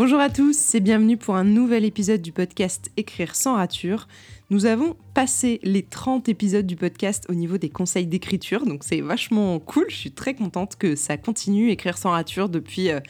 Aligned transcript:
Bonjour 0.00 0.18
à 0.18 0.30
tous 0.30 0.74
et 0.74 0.80
bienvenue 0.80 1.18
pour 1.18 1.36
un 1.36 1.44
nouvel 1.44 1.84
épisode 1.84 2.22
du 2.22 2.32
podcast 2.32 2.90
Écrire 2.96 3.36
sans 3.36 3.56
rature. 3.56 4.08
Nous 4.48 4.64
avons 4.64 4.96
passé 5.12 5.60
les 5.62 5.82
30 5.82 6.26
épisodes 6.30 6.66
du 6.66 6.74
podcast 6.74 7.26
au 7.28 7.34
niveau 7.34 7.58
des 7.58 7.68
conseils 7.68 8.06
d'écriture, 8.06 8.64
donc 8.64 8.82
c'est 8.82 9.02
vachement 9.02 9.58
cool. 9.58 9.84
Je 9.90 9.96
suis 9.96 10.10
très 10.10 10.32
contente 10.32 10.76
que 10.76 10.96
ça 10.96 11.18
continue, 11.18 11.68
Écrire 11.68 11.98
sans 11.98 12.12
rature, 12.12 12.48
depuis 12.48 12.88
euh, 12.88 13.00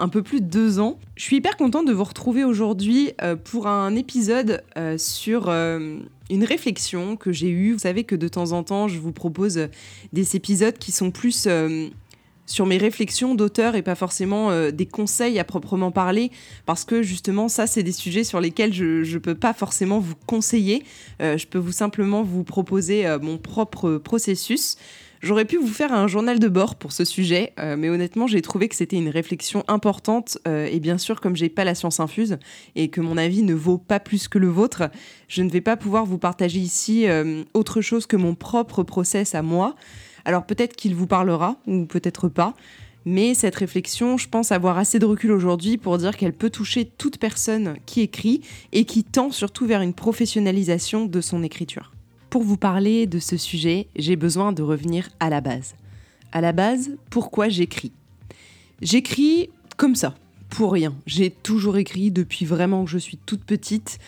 un 0.00 0.08
peu 0.08 0.24
plus 0.24 0.40
de 0.40 0.46
deux 0.46 0.80
ans. 0.80 0.98
Je 1.14 1.22
suis 1.22 1.36
hyper 1.36 1.56
contente 1.56 1.86
de 1.86 1.92
vous 1.92 2.02
retrouver 2.02 2.42
aujourd'hui 2.42 3.12
euh, 3.22 3.36
pour 3.36 3.68
un 3.68 3.94
épisode 3.94 4.64
euh, 4.76 4.98
sur 4.98 5.50
une 5.50 6.44
réflexion 6.44 7.14
que 7.14 7.30
j'ai 7.30 7.50
eue. 7.50 7.74
Vous 7.74 7.78
savez 7.78 8.02
que 8.02 8.16
de 8.16 8.26
temps 8.26 8.50
en 8.50 8.64
temps, 8.64 8.88
je 8.88 8.98
vous 8.98 9.12
propose 9.12 9.68
des 10.12 10.34
épisodes 10.34 10.76
qui 10.76 10.90
sont 10.90 11.12
plus 11.12 11.46
sur 12.50 12.66
mes 12.66 12.78
réflexions 12.78 13.34
d'auteur 13.34 13.76
et 13.76 13.82
pas 13.82 13.94
forcément 13.94 14.50
euh, 14.50 14.72
des 14.72 14.86
conseils 14.86 15.38
à 15.38 15.44
proprement 15.44 15.92
parler, 15.92 16.30
parce 16.66 16.84
que 16.84 17.00
justement, 17.02 17.48
ça, 17.48 17.66
c'est 17.66 17.84
des 17.84 17.92
sujets 17.92 18.24
sur 18.24 18.40
lesquels 18.40 18.74
je 18.74 19.00
ne 19.00 19.18
peux 19.18 19.36
pas 19.36 19.54
forcément 19.54 20.00
vous 20.00 20.16
conseiller. 20.26 20.82
Euh, 21.22 21.38
je 21.38 21.46
peux 21.46 21.58
vous 21.58 21.72
simplement 21.72 22.22
vous 22.22 22.42
proposer 22.42 23.06
euh, 23.06 23.18
mon 23.20 23.38
propre 23.38 23.98
processus. 23.98 24.76
J'aurais 25.22 25.44
pu 25.44 25.58
vous 25.58 25.68
faire 25.68 25.92
un 25.92 26.08
journal 26.08 26.38
de 26.38 26.48
bord 26.48 26.76
pour 26.76 26.92
ce 26.92 27.04
sujet, 27.04 27.52
mais 27.76 27.90
honnêtement, 27.90 28.26
j'ai 28.26 28.40
trouvé 28.40 28.68
que 28.68 28.74
c'était 28.74 28.96
une 28.96 29.10
réflexion 29.10 29.64
importante. 29.68 30.38
et 30.46 30.80
bien 30.80 30.96
sûr, 30.96 31.20
comme 31.20 31.36
j'ai 31.36 31.50
pas 31.50 31.62
la 31.62 31.74
science 31.74 32.00
infuse 32.00 32.38
et 32.74 32.88
que 32.88 33.02
mon 33.02 33.18
avis 33.18 33.42
ne 33.42 33.52
vaut 33.52 33.76
pas 33.76 34.00
plus 34.00 34.28
que 34.28 34.38
le 34.38 34.48
vôtre, 34.48 34.84
je 35.28 35.42
ne 35.42 35.50
vais 35.50 35.60
pas 35.60 35.76
pouvoir 35.76 36.06
vous 36.06 36.16
partager 36.16 36.58
ici 36.60 37.04
autre 37.52 37.82
chose 37.82 38.06
que 38.06 38.16
mon 38.16 38.34
propre 38.34 38.82
process 38.82 39.34
à 39.34 39.42
moi. 39.42 39.76
Alors 40.24 40.44
peut-être 40.44 40.76
qu'il 40.76 40.94
vous 40.94 41.06
parlera, 41.06 41.56
ou 41.66 41.84
peut-être 41.86 42.28
pas, 42.28 42.54
mais 43.06 43.34
cette 43.34 43.54
réflexion, 43.54 44.18
je 44.18 44.28
pense 44.28 44.52
avoir 44.52 44.76
assez 44.76 44.98
de 44.98 45.06
recul 45.06 45.32
aujourd'hui 45.32 45.78
pour 45.78 45.96
dire 45.96 46.16
qu'elle 46.16 46.34
peut 46.34 46.50
toucher 46.50 46.84
toute 46.84 47.18
personne 47.18 47.76
qui 47.86 48.02
écrit 48.02 48.42
et 48.72 48.84
qui 48.84 49.04
tend 49.04 49.30
surtout 49.30 49.66
vers 49.66 49.80
une 49.80 49.94
professionnalisation 49.94 51.06
de 51.06 51.20
son 51.20 51.42
écriture. 51.42 51.92
Pour 52.28 52.42
vous 52.42 52.58
parler 52.58 53.06
de 53.06 53.18
ce 53.18 53.36
sujet, 53.36 53.88
j'ai 53.96 54.16
besoin 54.16 54.52
de 54.52 54.62
revenir 54.62 55.08
à 55.18 55.30
la 55.30 55.40
base. 55.40 55.74
À 56.32 56.40
la 56.40 56.52
base, 56.52 56.90
pourquoi 57.10 57.48
j'écris? 57.48 57.92
J'écris 58.82 59.48
comme 59.76 59.96
ça, 59.96 60.14
pour 60.50 60.72
rien. 60.72 60.94
J'ai 61.06 61.30
toujours 61.30 61.78
écrit 61.78 62.10
depuis 62.10 62.44
vraiment 62.44 62.84
que 62.84 62.90
je 62.90 62.98
suis 62.98 63.16
toute 63.16 63.44
petite. 63.44 63.98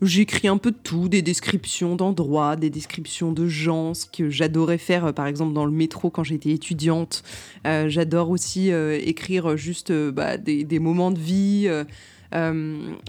J'écris 0.00 0.46
un 0.46 0.58
peu 0.58 0.70
de 0.70 0.76
tout, 0.76 1.08
des 1.08 1.22
descriptions 1.22 1.96
d'endroits, 1.96 2.54
des 2.54 2.70
descriptions 2.70 3.32
de 3.32 3.48
gens, 3.48 3.94
ce 3.94 4.06
que 4.06 4.30
j'adorais 4.30 4.78
faire 4.78 5.06
euh, 5.06 5.12
par 5.12 5.26
exemple 5.26 5.52
dans 5.54 5.64
le 5.64 5.72
métro 5.72 6.08
quand 6.08 6.22
j'étais 6.22 6.50
étudiante. 6.50 7.24
Euh, 7.66 7.88
j'adore 7.88 8.30
aussi 8.30 8.70
euh, 8.70 8.96
écrire 9.02 9.56
juste 9.56 9.92
bah, 9.92 10.36
des, 10.36 10.78
moments 10.78 11.10
de 11.10 11.18
vie. 11.18 11.68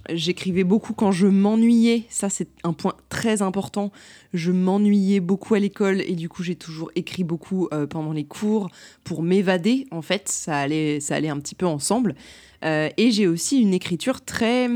J'écrivais 0.09 0.63
beaucoup 0.63 0.93
quand 0.93 1.11
je 1.11 1.27
m'ennuyais, 1.27 2.05
ça 2.09 2.29
c'est 2.29 2.47
un 2.63 2.73
point 2.73 2.93
très 3.09 3.43
important. 3.43 3.91
Je 4.33 4.51
m'ennuyais 4.51 5.19
beaucoup 5.19 5.53
à 5.53 5.59
l'école 5.59 6.01
et 6.01 6.15
du 6.15 6.27
coup 6.27 6.41
j'ai 6.41 6.55
toujours 6.55 6.89
écrit 6.95 7.23
beaucoup 7.23 7.69
pendant 7.89 8.13
les 8.13 8.23
cours 8.23 8.69
pour 9.03 9.21
m'évader 9.21 9.85
en 9.91 10.01
fait, 10.01 10.27
ça 10.29 10.57
allait, 10.57 10.99
ça 10.99 11.15
allait 11.15 11.29
un 11.29 11.39
petit 11.39 11.55
peu 11.55 11.67
ensemble. 11.67 12.15
et 12.63 13.11
j'ai 13.11 13.27
aussi 13.27 13.61
une 13.61 13.73
écriture 13.73 14.21
très 14.21 14.69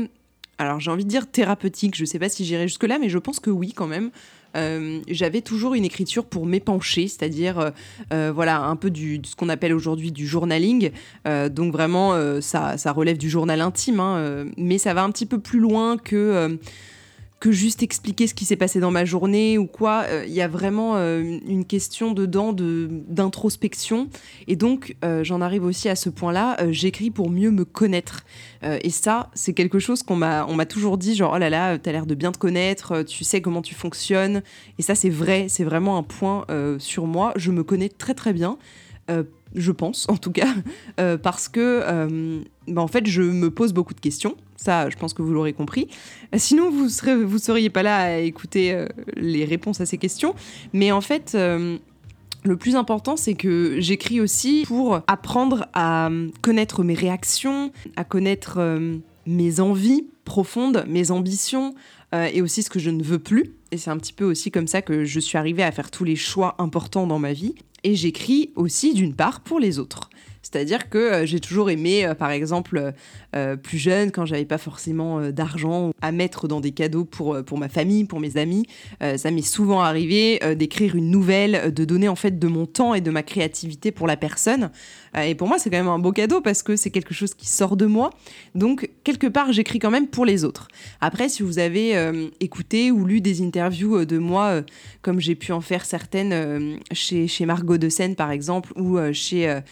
alors 0.58 0.80
j'ai 0.80 0.90
envie 0.90 1.04
de 1.04 1.10
dire 1.10 1.30
thérapeutique, 1.30 1.96
je 1.96 2.02
ne 2.02 2.06
sais 2.06 2.18
pas 2.18 2.28
si 2.28 2.44
j'irai 2.44 2.68
jusque-là, 2.68 2.98
mais 2.98 3.08
je 3.08 3.18
pense 3.18 3.40
que 3.40 3.50
oui 3.50 3.72
quand 3.72 3.86
même. 3.86 4.10
Euh, 4.56 5.00
j'avais 5.08 5.40
toujours 5.40 5.74
une 5.74 5.84
écriture 5.84 6.24
pour 6.24 6.46
m'épancher, 6.46 7.08
c'est-à-dire 7.08 7.58
euh, 7.58 7.70
euh, 8.12 8.32
voilà 8.32 8.60
un 8.62 8.76
peu 8.76 8.90
de 8.90 9.26
ce 9.26 9.34
qu'on 9.34 9.48
appelle 9.48 9.74
aujourd'hui 9.74 10.12
du 10.12 10.26
journaling. 10.26 10.90
donc 11.50 11.72
vraiment, 11.72 12.14
ça, 12.40 12.76
ça, 12.78 12.92
relève 12.92 13.18
du 13.18 13.28
journal 13.28 13.60
intime, 13.60 14.00
hein, 14.00 14.44
mais 14.56 14.78
ça 14.78 14.94
va 14.94 15.02
un 15.02 15.10
petit 15.10 15.26
peu 15.26 15.38
plus 15.38 15.58
loin 15.58 15.96
que 15.96 16.58
que 17.44 17.52
juste 17.52 17.82
expliquer 17.82 18.26
ce 18.26 18.32
qui 18.32 18.46
s'est 18.46 18.56
passé 18.56 18.80
dans 18.80 18.90
ma 18.90 19.04
journée 19.04 19.58
ou 19.58 19.66
quoi. 19.66 20.06
Il 20.26 20.32
y 20.32 20.40
a 20.40 20.48
vraiment 20.48 20.96
une 20.96 21.64
question 21.66 22.12
dedans 22.12 22.54
de 22.54 22.88
d'introspection. 23.08 24.08
Et 24.48 24.56
donc, 24.56 24.96
j'en 25.22 25.40
arrive 25.40 25.64
aussi 25.64 25.88
à 25.88 25.96
ce 25.96 26.08
point-là. 26.08 26.56
J'écris 26.70 27.10
pour 27.10 27.30
mieux 27.30 27.50
me 27.50 27.64
connaître. 27.64 28.24
Euh, 28.62 28.78
et 28.82 28.90
ça, 28.90 29.30
c'est 29.34 29.52
quelque 29.52 29.78
chose 29.78 30.02
qu'on 30.02 30.16
m'a, 30.16 30.66
toujours 30.66 30.98
dit, 30.98 31.14
genre, 31.14 31.32
oh 31.34 31.38
là 31.38 31.50
là, 31.50 31.78
t'as 31.78 31.92
l'air 31.92 32.06
de 32.06 32.14
bien 32.14 32.32
te 32.32 32.38
connaître, 32.38 32.92
euh, 32.92 33.04
tu 33.04 33.24
sais 33.24 33.40
comment 33.40 33.62
tu 33.62 33.74
fonctionnes. 33.74 34.42
Et 34.78 34.82
ça, 34.82 34.94
c'est 34.94 35.10
vrai, 35.10 35.46
c'est 35.48 35.64
vraiment 35.64 35.96
un 35.98 36.02
point 36.02 36.44
euh, 36.50 36.78
sur 36.78 37.06
moi. 37.06 37.32
Je 37.36 37.50
me 37.50 37.62
connais 37.62 37.88
très 37.88 38.14
très 38.14 38.32
bien. 38.32 38.56
je 39.54 39.70
pense 39.70 40.08
en 40.08 40.16
tout 40.16 40.32
cas, 40.32 40.54
parce 41.22 41.48
que 41.48 42.42
bah, 42.66 42.80
en 42.80 42.88
fait 42.88 43.06
je 43.06 43.20
me 43.20 43.50
pose 43.50 43.74
beaucoup 43.74 43.92
de 43.92 44.00
questions, 44.00 44.34
ça 44.64 44.90
je 44.90 44.96
pense 44.96 45.14
que 45.14 45.22
vous 45.22 45.32
l'aurez 45.32 45.52
compris. 45.52 45.88
Sinon 46.36 46.70
vous 46.70 46.88
serez, 46.88 47.14
seriez 47.38 47.70
pas 47.70 47.82
là 47.82 47.98
à 47.98 48.16
écouter 48.18 48.86
les 49.16 49.44
réponses 49.44 49.80
à 49.80 49.86
ces 49.86 49.98
questions, 49.98 50.34
mais 50.72 50.90
en 50.92 51.00
fait 51.00 51.36
le 52.44 52.56
plus 52.56 52.76
important, 52.76 53.16
c'est 53.16 53.34
que 53.34 53.76
j'écris 53.80 54.20
aussi 54.20 54.64
pour 54.66 55.00
apprendre 55.06 55.66
à 55.72 56.10
connaître 56.42 56.84
mes 56.84 56.94
réactions, 56.94 57.72
à 57.96 58.04
connaître 58.04 58.56
euh, 58.58 58.98
mes 59.26 59.60
envies 59.60 60.06
profondes, 60.26 60.84
mes 60.86 61.10
ambitions 61.10 61.74
euh, 62.14 62.28
et 62.32 62.42
aussi 62.42 62.62
ce 62.62 62.68
que 62.68 62.78
je 62.78 62.90
ne 62.90 63.02
veux 63.02 63.18
plus. 63.18 63.54
Et 63.72 63.78
c'est 63.78 63.90
un 63.90 63.96
petit 63.96 64.12
peu 64.12 64.24
aussi 64.24 64.50
comme 64.50 64.66
ça 64.66 64.82
que 64.82 65.04
je 65.04 65.20
suis 65.20 65.38
arrivée 65.38 65.62
à 65.62 65.72
faire 65.72 65.90
tous 65.90 66.04
les 66.04 66.16
choix 66.16 66.54
importants 66.58 67.06
dans 67.06 67.18
ma 67.18 67.32
vie. 67.32 67.54
Et 67.82 67.94
j'écris 67.94 68.50
aussi 68.56 68.92
d'une 68.92 69.14
part 69.14 69.40
pour 69.40 69.58
les 69.58 69.78
autres. 69.78 70.10
C'est-à-dire 70.44 70.90
que 70.90 70.98
euh, 70.98 71.26
j'ai 71.26 71.40
toujours 71.40 71.70
aimé, 71.70 72.04
euh, 72.04 72.14
par 72.14 72.30
exemple, 72.30 72.92
euh, 73.34 73.56
plus 73.56 73.78
jeune, 73.78 74.12
quand 74.12 74.26
j'avais 74.26 74.44
pas 74.44 74.58
forcément 74.58 75.30
d'argent 75.30 75.92
à 76.02 76.12
mettre 76.12 76.46
dans 76.48 76.60
des 76.60 76.72
cadeaux 76.72 77.04
pour, 77.04 77.42
pour 77.44 77.58
ma 77.58 77.68
famille, 77.68 78.04
pour 78.04 78.20
mes 78.20 78.36
amis, 78.36 78.66
ça 79.00 79.30
m'est 79.30 79.42
souvent 79.42 79.80
arrivé 79.80 80.38
d'écrire 80.56 80.94
une 80.94 81.10
nouvelle, 81.10 81.72
de 81.72 81.84
donner 81.84 82.08
en 82.08 82.14
fait 82.14 82.38
de 82.38 82.46
mon 82.46 82.66
temps 82.66 82.94
et 82.94 83.00
de 83.00 83.10
ma 83.10 83.22
créativité 83.22 83.90
pour 83.90 84.06
la 84.06 84.16
personne. 84.16 84.70
et 85.16 85.34
pour 85.34 85.48
moi, 85.48 85.58
c'est 85.58 85.70
quand 85.70 85.78
même 85.78 85.88
un 85.88 85.98
beau 85.98 86.12
cadeau 86.12 86.40
parce 86.40 86.62
que 86.62 86.76
c'est 86.76 86.90
quelque 86.90 87.14
chose 87.14 87.34
qui 87.34 87.48
sort 87.48 87.76
de 87.76 87.86
moi. 87.86 88.10
Donc, 88.54 88.90
quelque 89.02 89.26
part, 89.26 89.52
j'écris 89.52 89.78
quand 89.78 89.90
même 89.90 90.08
pour 90.08 90.26
les 90.26 90.44
autres. 90.44 90.68
Après, 91.00 91.28
si 91.28 91.42
vous 91.42 91.58
avez 91.58 91.94
écouté 92.40 92.90
ou 92.90 93.04
lu 93.04 93.20
des 93.20 93.42
interviews 93.42 94.04
de 94.04 94.18
moi, 94.18 94.62
comme 95.02 95.20
j'ai 95.20 95.34
pu 95.34 95.52
en 95.52 95.60
faire 95.60 95.84
certaines 95.84 96.78
chez, 96.92 97.26
chez 97.26 97.46
Margot 97.46 97.78
de 97.78 97.88
Seine, 97.88 98.14
par 98.14 98.30
exemple, 98.30 98.72
ou 98.76 98.98
chez 99.12 99.62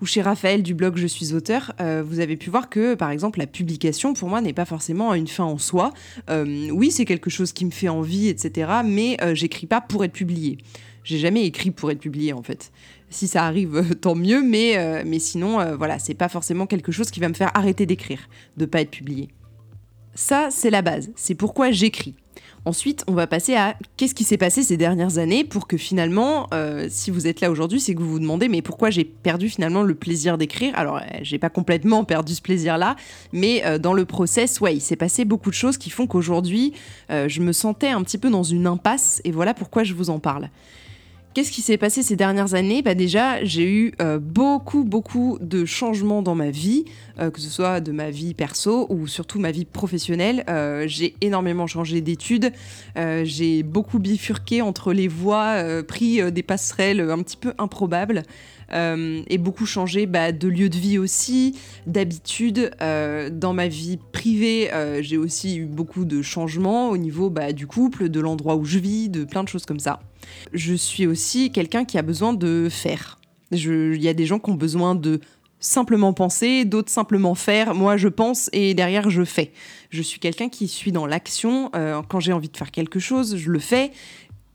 ou 0.00 0.06
chez 0.06 0.22
Raphaël 0.22 0.62
du 0.62 0.74
blog 0.74 0.96
Je 0.96 1.06
suis 1.06 1.34
auteur, 1.34 1.72
euh, 1.80 2.02
vous 2.06 2.20
avez 2.20 2.36
pu 2.36 2.50
voir 2.50 2.68
que, 2.68 2.94
par 2.94 3.10
exemple, 3.10 3.38
la 3.38 3.46
publication, 3.46 4.14
pour 4.14 4.28
moi, 4.28 4.40
n'est 4.40 4.52
pas 4.52 4.64
forcément 4.64 5.14
une 5.14 5.26
fin 5.26 5.44
en 5.44 5.58
soi. 5.58 5.92
Euh, 6.30 6.68
oui, 6.70 6.90
c'est 6.90 7.04
quelque 7.04 7.30
chose 7.30 7.52
qui 7.52 7.64
me 7.64 7.70
fait 7.70 7.88
envie, 7.88 8.28
etc., 8.28 8.70
mais 8.84 9.16
euh, 9.22 9.34
j'écris 9.34 9.66
pas 9.66 9.80
pour 9.80 10.04
être 10.04 10.12
publié. 10.12 10.58
J'ai 11.04 11.18
jamais 11.18 11.44
écrit 11.44 11.70
pour 11.70 11.90
être 11.90 12.00
publié, 12.00 12.32
en 12.32 12.42
fait. 12.42 12.70
Si 13.10 13.28
ça 13.28 13.44
arrive, 13.44 13.96
tant 14.00 14.14
mieux, 14.14 14.42
mais, 14.42 15.02
mais 15.06 15.18
sinon, 15.18 15.74
voilà, 15.76 15.98
c'est 15.98 16.12
pas 16.12 16.28
forcément 16.28 16.66
quelque 16.66 16.92
chose 16.92 17.10
qui 17.10 17.20
va 17.20 17.28
me 17.30 17.34
faire 17.34 17.50
arrêter 17.56 17.86
d'écrire, 17.86 18.28
de 18.58 18.66
pas 18.66 18.82
être 18.82 18.90
publié. 18.90 19.28
Ça, 20.14 20.48
c'est 20.50 20.68
la 20.68 20.82
base. 20.82 21.10
C'est 21.16 21.34
pourquoi 21.34 21.70
j'écris. 21.70 22.14
Ensuite, 22.64 23.04
on 23.06 23.12
va 23.12 23.26
passer 23.26 23.54
à 23.54 23.76
qu'est-ce 23.96 24.14
qui 24.14 24.24
s'est 24.24 24.36
passé 24.36 24.62
ces 24.62 24.76
dernières 24.76 25.18
années 25.18 25.44
pour 25.44 25.66
que 25.66 25.76
finalement, 25.76 26.48
euh, 26.52 26.86
si 26.90 27.10
vous 27.10 27.26
êtes 27.26 27.40
là 27.40 27.50
aujourd'hui, 27.50 27.80
c'est 27.80 27.94
que 27.94 28.00
vous 28.00 28.10
vous 28.10 28.18
demandez 28.18 28.48
mais 28.48 28.62
pourquoi 28.62 28.90
j'ai 28.90 29.04
perdu 29.04 29.48
finalement 29.48 29.82
le 29.82 29.94
plaisir 29.94 30.38
d'écrire? 30.38 30.72
Alors, 30.76 30.96
euh, 30.96 31.00
j'ai 31.22 31.38
pas 31.38 31.50
complètement 31.50 32.04
perdu 32.04 32.34
ce 32.34 32.42
plaisir-là, 32.42 32.96
mais 33.32 33.64
euh, 33.64 33.78
dans 33.78 33.94
le 33.94 34.04
process, 34.04 34.60
ouais, 34.60 34.74
il 34.74 34.80
s'est 34.80 34.96
passé 34.96 35.24
beaucoup 35.24 35.50
de 35.50 35.54
choses 35.54 35.78
qui 35.78 35.90
font 35.90 36.06
qu'aujourd'hui, 36.06 36.72
je 37.08 37.40
me 37.40 37.52
sentais 37.52 37.88
un 37.88 38.02
petit 38.02 38.18
peu 38.18 38.30
dans 38.30 38.42
une 38.42 38.66
impasse 38.66 39.20
et 39.24 39.30
voilà 39.30 39.54
pourquoi 39.54 39.84
je 39.84 39.94
vous 39.94 40.10
en 40.10 40.18
parle. 40.18 40.50
Qu'est-ce 41.38 41.52
qui 41.52 41.62
s'est 41.62 41.78
passé 41.78 42.02
ces 42.02 42.16
dernières 42.16 42.54
années? 42.54 42.82
Bah 42.82 42.96
Déjà, 42.96 43.44
j'ai 43.44 43.62
eu 43.62 43.92
euh, 44.02 44.18
beaucoup, 44.18 44.82
beaucoup 44.82 45.38
de 45.40 45.64
changements 45.64 46.20
dans 46.20 46.34
ma 46.34 46.50
vie, 46.50 46.84
euh, 47.20 47.30
que 47.30 47.40
ce 47.40 47.48
soit 47.48 47.78
de 47.78 47.92
ma 47.92 48.10
vie 48.10 48.34
perso 48.34 48.88
ou 48.90 49.06
surtout 49.06 49.38
ma 49.38 49.52
vie 49.52 49.64
professionnelle. 49.64 50.42
Euh, 50.48 50.88
j'ai 50.88 51.14
énormément 51.20 51.68
changé 51.68 52.00
d'études, 52.00 52.50
j'ai 52.96 53.62
beaucoup 53.62 54.00
bifurqué 54.00 54.62
entre 54.62 54.92
les 54.92 55.06
voies, 55.06 55.62
pris 55.84 56.20
des 56.32 56.42
passerelles 56.42 57.00
un 57.02 57.22
petit 57.22 57.36
peu 57.36 57.52
improbables. 57.58 58.24
et 58.72 59.38
beaucoup 59.38 59.64
changé 59.64 60.06
bah, 60.06 60.32
de 60.32 60.48
lieu 60.48 60.68
de 60.68 60.76
vie 60.76 60.98
aussi, 60.98 61.56
d'habitude. 61.86 62.72
dans 62.80 63.52
ma 63.52 63.68
vie 63.68 64.00
privée, 64.10 64.70
j'ai 65.02 65.18
aussi 65.18 65.58
eu 65.58 65.66
beaucoup 65.66 66.04
de 66.04 66.20
changements 66.20 66.90
au 66.90 66.96
niveau 66.96 67.30
bah, 67.30 67.52
du 67.52 67.68
couple, 67.68 68.08
de 68.08 68.18
l'endroit 68.18 68.56
où 68.56 68.64
je 68.64 68.80
vis, 68.80 69.08
de 69.08 69.22
plein 69.22 69.44
de 69.44 69.48
choses 69.48 69.66
comme 69.66 69.78
ça. 69.78 70.00
Je 70.52 70.74
suis 70.74 71.06
aussi 71.06 71.50
quelqu'un 71.52 71.84
qui 71.84 71.98
a 71.98 72.02
besoin 72.02 72.32
de 72.32 72.68
faire. 72.70 73.18
Il 73.50 74.02
y 74.02 74.08
a 74.08 74.14
des 74.14 74.26
gens 74.26 74.38
qui 74.38 74.50
ont 74.50 74.54
besoin 74.54 74.94
de 74.94 75.20
simplement 75.60 76.12
penser, 76.12 76.64
d'autres 76.64 76.90
simplement 76.90 77.34
faire. 77.34 77.74
Moi, 77.74 77.96
je 77.96 78.08
pense 78.08 78.48
et 78.52 78.74
derrière, 78.74 79.10
je 79.10 79.24
fais. 79.24 79.52
Je 79.90 80.02
suis 80.02 80.20
quelqu'un 80.20 80.48
qui 80.48 80.68
suis 80.68 80.92
dans 80.92 81.06
l'action. 81.06 81.70
Euh, 81.74 82.02
quand 82.08 82.20
j'ai 82.20 82.32
envie 82.32 82.48
de 82.48 82.56
faire 82.56 82.70
quelque 82.70 83.00
chose, 83.00 83.36
je 83.36 83.50
le 83.50 83.58
fais. 83.58 83.92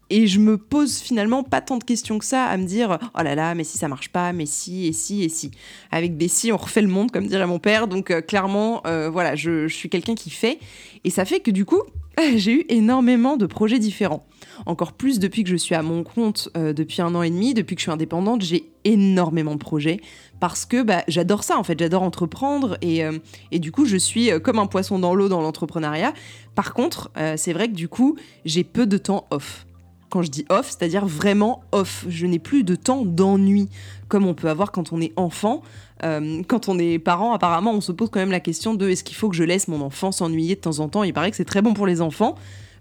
et 0.10 0.28
je 0.28 0.40
me 0.40 0.58
pose 0.58 1.00
finalement 1.00 1.44
pas 1.44 1.60
tant 1.60 1.78
de 1.78 1.84
questions 1.84 2.20
que 2.20 2.26
ça 2.26 2.46
à 2.46 2.56
me 2.58 2.66
dire 2.66 3.00
oh 3.18 3.24
là 3.24 3.34
là, 3.34 3.56
mais 3.56 3.64
si 3.64 3.78
ça 3.78 3.88
marche 3.88 4.10
pas, 4.10 4.32
mais 4.32 4.46
si, 4.46 4.86
et 4.86 4.94
si, 4.94 5.24
et 5.24 5.30
si. 5.30 5.52
Avec 5.92 6.18
des 6.18 6.28
si, 6.28 6.52
on 6.52 6.58
refait 6.58 6.82
le 6.84 6.88
monde, 6.88 7.10
comme 7.10 7.26
dirait 7.26 7.48
mon 7.48 7.60
père. 7.60 7.88
Donc 7.88 8.12
euh, 8.12 8.22
clairement, 8.22 8.82
euh, 8.86 9.10
voilà, 9.10 9.36
je, 9.36 9.68
je 9.68 9.76
suis 9.76 9.90
quelqu'un 9.90 10.16
qui 10.16 10.30
fait. 10.30 10.60
Et 11.04 11.10
ça 11.10 11.26
fait 11.26 11.40
que 11.40 11.52
du 11.52 11.66
coup, 11.66 11.82
j'ai 12.36 12.54
eu 12.54 12.66
énormément 12.70 13.38
de 13.38 13.46
projets 13.46 13.80
différents. 13.80 14.26
Encore 14.66 14.94
plus 14.94 15.20
depuis 15.20 15.44
que 15.44 15.50
je 15.50 15.56
suis 15.56 15.76
à 15.76 15.82
mon 15.82 16.04
compte 16.04 16.50
euh, 16.58 16.74
depuis 16.74 17.02
un 17.02 17.14
an 17.16 17.22
et 17.22 17.30
demi, 17.30 17.54
depuis 17.54 17.76
que 17.76 17.80
je 17.80 17.86
suis 17.86 17.92
indépendante, 17.92 18.42
j'ai 18.42 18.70
énormément 18.84 19.54
de 19.54 19.60
projets 19.60 20.02
parce 20.40 20.66
que 20.66 20.82
bah, 20.82 21.04
j'adore 21.08 21.44
ça 21.44 21.58
en 21.58 21.64
fait, 21.64 21.80
j'adore 21.80 22.04
entreprendre 22.04 22.78
et, 22.82 23.04
euh, 23.04 23.18
du 23.54 23.72
coup 23.72 23.86
je 23.86 23.98
suis 23.98 24.32
euh, 24.32 24.40
comme 24.40 24.60
un 24.60 24.68
poisson 24.68 25.00
dans 25.00 25.16
l'eau 25.16 25.30
dans 25.30 25.42
l'entrepreneuriat. 25.42 26.14
Par 26.56 26.74
contre, 26.74 27.12
c'est 27.36 27.52
vrai 27.52 27.68
que 27.68 27.74
du 27.74 27.88
coup 27.88 28.16
j'ai 28.46 28.64
peu 28.64 28.86
de 28.86 28.98
temps 28.98 29.26
off. 29.32 29.66
Quand 30.12 30.22
je 30.22 30.30
dis 30.30 30.46
off, 30.50 30.70
c'est-à-dire 30.70 31.08
vraiment 31.08 31.64
off. 31.72 32.06
Je 32.08 32.28
n'ai 32.28 32.38
plus 32.38 32.64
de 32.64 32.76
temps 32.76 33.04
d'ennui 33.04 33.70
comme 34.08 34.28
on 34.28 34.36
peut 34.36 34.50
avoir 34.50 34.72
quand 34.72 34.94
on 34.94 35.02
est 35.02 35.14
enfant. 35.16 35.64
quand 36.00 36.70
on 36.70 36.78
est 36.78 37.00
parent, 37.00 37.34
apparemment, 37.34 37.72
on 37.72 37.82
se 37.82 37.92
pose 37.92 38.10
quand 38.12 38.20
même 38.20 38.30
la 38.30 38.40
question 38.40 38.76
de 38.76 38.88
est-ce 38.88 39.04
qu'il 39.04 39.16
faut 39.18 39.30
que 39.30 39.36
je 39.36 39.44
laisse 39.44 39.68
mon 39.68 39.82
enfant 39.82 40.12
s'ennuyer 40.12 40.54
de 40.54 40.62
temps 40.62 40.78
en 40.78 40.90
temps? 40.90 41.02
Il 41.02 41.14
paraît 41.14 41.32
que 41.32 41.38
c'est 41.38 41.46
très 41.46 41.64
bon 41.64 41.74
pour 41.74 41.88
les 41.88 42.02
enfants 42.02 42.36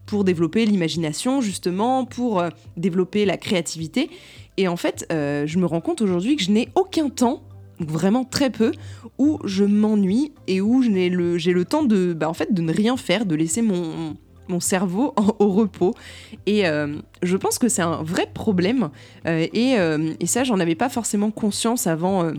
pour 0.06 0.24
développer 0.24 0.66
l'imagination, 0.66 1.40
justement, 1.40 2.04
pour 2.04 2.40
euh, 2.40 2.48
développer 2.76 3.24
la 3.24 3.36
créativité. 3.36 4.10
Et 4.56 4.68
en 4.68 4.76
fait, 4.76 5.06
euh, 5.12 5.46
je 5.46 5.58
me 5.58 5.66
rends 5.66 5.80
compte 5.80 6.02
aujourd'hui 6.02 6.36
que 6.36 6.42
je 6.42 6.50
n'ai 6.50 6.68
aucun 6.74 7.08
temps 7.08 7.42
vraiment 7.78 8.24
très 8.24 8.50
peu, 8.50 8.72
où 9.18 9.38
je 9.44 9.64
m'ennuie 9.64 10.32
et 10.46 10.60
où 10.60 10.82
j'ai 10.82 11.08
le, 11.08 11.64
temps 11.64 11.82
de, 11.82 12.12
bah, 12.12 12.32
de 12.50 12.62
ne 12.62 12.72
rien 12.72 12.96
faire, 12.96 13.26
de 13.26 13.34
laisser 13.34 13.62
mon, 13.62 14.16
mon 14.48 14.60
cerveau 14.60 15.14
au 15.38 15.48
repos. 15.48 15.94
Et 16.46 16.66
euh, 16.68 16.96
je 17.22 17.36
pense 17.36 17.58
que 17.58 17.68
c'est 17.68 17.82
un 17.82 18.02
vrai 18.02 18.26
problème. 18.32 18.90
et, 19.26 19.72
et, 20.20 20.26
ça, 20.26 20.44
j'en 20.44 20.60
avais 20.60 20.74
pas 20.76 20.88
forcément 20.88 21.30
conscience 21.30 21.86
avant 21.86 22.32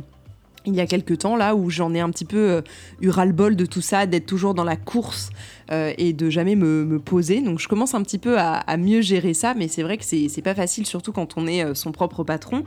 il 0.66 0.76
y 0.76 0.80
a 0.80 0.86
quelques 0.86 1.20
temps 1.20 1.36
là 1.36 1.56
où 1.56 1.70
j'en 1.70 1.94
ai 1.94 2.00
un 2.00 2.10
petit 2.10 2.26
peu 2.26 2.38
euh, 2.38 2.62
eu 3.02 3.10
ras-le-bol 3.10 3.56
de 3.56 3.66
tout 3.66 3.82
ça, 3.82 4.06
d'être 4.06 4.26
toujours 4.26 4.54
dans 4.54 4.64
la 4.64 4.76
course 4.76 5.30
euh, 5.72 5.94
et 5.98 6.14
de 6.14 6.30
jamais 6.30 6.56
me, 6.56 7.00
poser. 7.00 7.42
Donc 7.42 7.60
je 7.60 7.68
commence 7.68 7.94
un 7.94 8.04
petit 8.04 8.18
peu 8.18 8.40
à, 8.40 8.78
mieux 8.78 9.02
gérer 9.02 9.34
ça, 9.34 9.54
mais 9.56 9.68
c'est 9.68 9.84
vrai 9.84 9.98
que 9.98 10.06
c'est 10.06 10.42
pas 10.44 10.56
facile, 10.56 10.86
surtout 10.86 11.12
quand 11.12 11.38
on 11.38 11.48
est 11.48 11.64
euh, 11.64 11.74
son 11.74 11.92
propre 11.92 12.24
patron. 12.24 12.64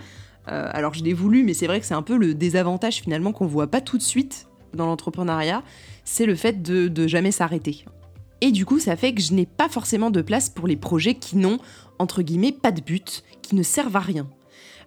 alors 0.46 0.94
je 0.94 1.02
l'ai 1.02 1.12
voulu, 1.12 1.42
mais 1.42 1.54
c'est 1.54 1.66
vrai 1.66 1.80
que 1.80 1.86
c'est 1.86 1.94
un 1.94 2.02
peu 2.02 2.16
le 2.16 2.34
désavantage 2.34 3.00
finalement 3.02 3.32
qu'on 3.32 3.46
voit 3.46 3.66
pas 3.66 3.80
tout 3.80 3.98
de 3.98 4.02
suite 4.02 4.46
dans 4.74 4.86
l'entrepreneuriat, 4.86 5.62
c'est 6.04 6.26
le 6.26 6.34
fait 6.34 6.62
de, 6.62 6.88
de 6.88 7.06
jamais 7.06 7.32
s'arrêter. 7.32 7.84
Et 8.42 8.52
du 8.52 8.66
coup, 8.66 8.78
ça 8.78 8.96
fait 8.96 9.14
que 9.14 9.22
je 9.22 9.32
n'ai 9.32 9.46
pas 9.46 9.68
forcément 9.68 10.10
de 10.10 10.20
place 10.20 10.50
pour 10.50 10.68
les 10.68 10.76
projets 10.76 11.14
qui 11.14 11.36
n'ont, 11.36 11.58
entre 11.98 12.22
guillemets, 12.22 12.52
pas 12.52 12.70
de 12.70 12.82
but, 12.82 13.24
qui 13.40 13.54
ne 13.54 13.62
servent 13.62 13.96
à 13.96 14.00
rien. 14.00 14.28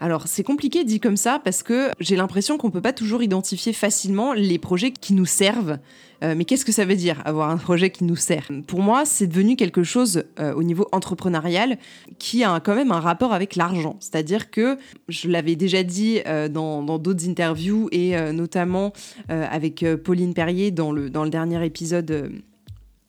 Alors 0.01 0.27
c'est 0.27 0.43
compliqué 0.43 0.85
dit 0.85 0.99
comme 0.99 1.17
ça 1.17 1.41
parce 1.43 1.61
que 1.61 1.89
j'ai 1.99 2.15
l'impression 2.15 2.57
qu'on 2.57 2.71
peut 2.71 2.81
pas 2.81 2.93
toujours 2.93 3.21
identifier 3.21 3.73
facilement 3.73 4.33
les 4.33 4.57
projets 4.57 4.91
qui 4.91 5.13
nous 5.13 5.25
servent. 5.25 5.77
Euh, 6.23 6.35
mais 6.35 6.45
qu'est-ce 6.45 6.65
que 6.65 6.71
ça 6.71 6.85
veut 6.85 6.95
dire 6.95 7.21
avoir 7.25 7.49
un 7.49 7.57
projet 7.57 7.89
qui 7.89 8.03
nous 8.03 8.15
sert? 8.15 8.49
Pour 8.67 8.81
moi, 8.81 9.05
c'est 9.05 9.27
devenu 9.27 9.55
quelque 9.55 9.83
chose 9.83 10.23
euh, 10.39 10.53
au 10.53 10.63
niveau 10.63 10.87
entrepreneurial 10.91 11.77
qui 12.17 12.43
a 12.43 12.59
quand 12.59 12.75
même 12.75 12.91
un 12.91 12.99
rapport 12.99 13.33
avec 13.33 13.55
l'argent. 13.55 13.97
C'est-à-dire 13.99 14.51
que 14.51 14.77
je 15.07 15.27
l'avais 15.27 15.55
déjà 15.55 15.83
dit 15.83 16.21
euh, 16.27 16.47
dans 16.47 16.81
d'autres 16.97 17.27
interviews 17.27 17.89
et 17.91 18.15
notamment 18.31 18.93
avec 19.27 19.85
Pauline 20.03 20.33
Perrier 20.33 20.71
dans 20.71 20.91
le, 20.91 21.09
dans 21.09 21.23
le 21.23 21.29
dernier 21.29 21.63
épisode 21.65 22.31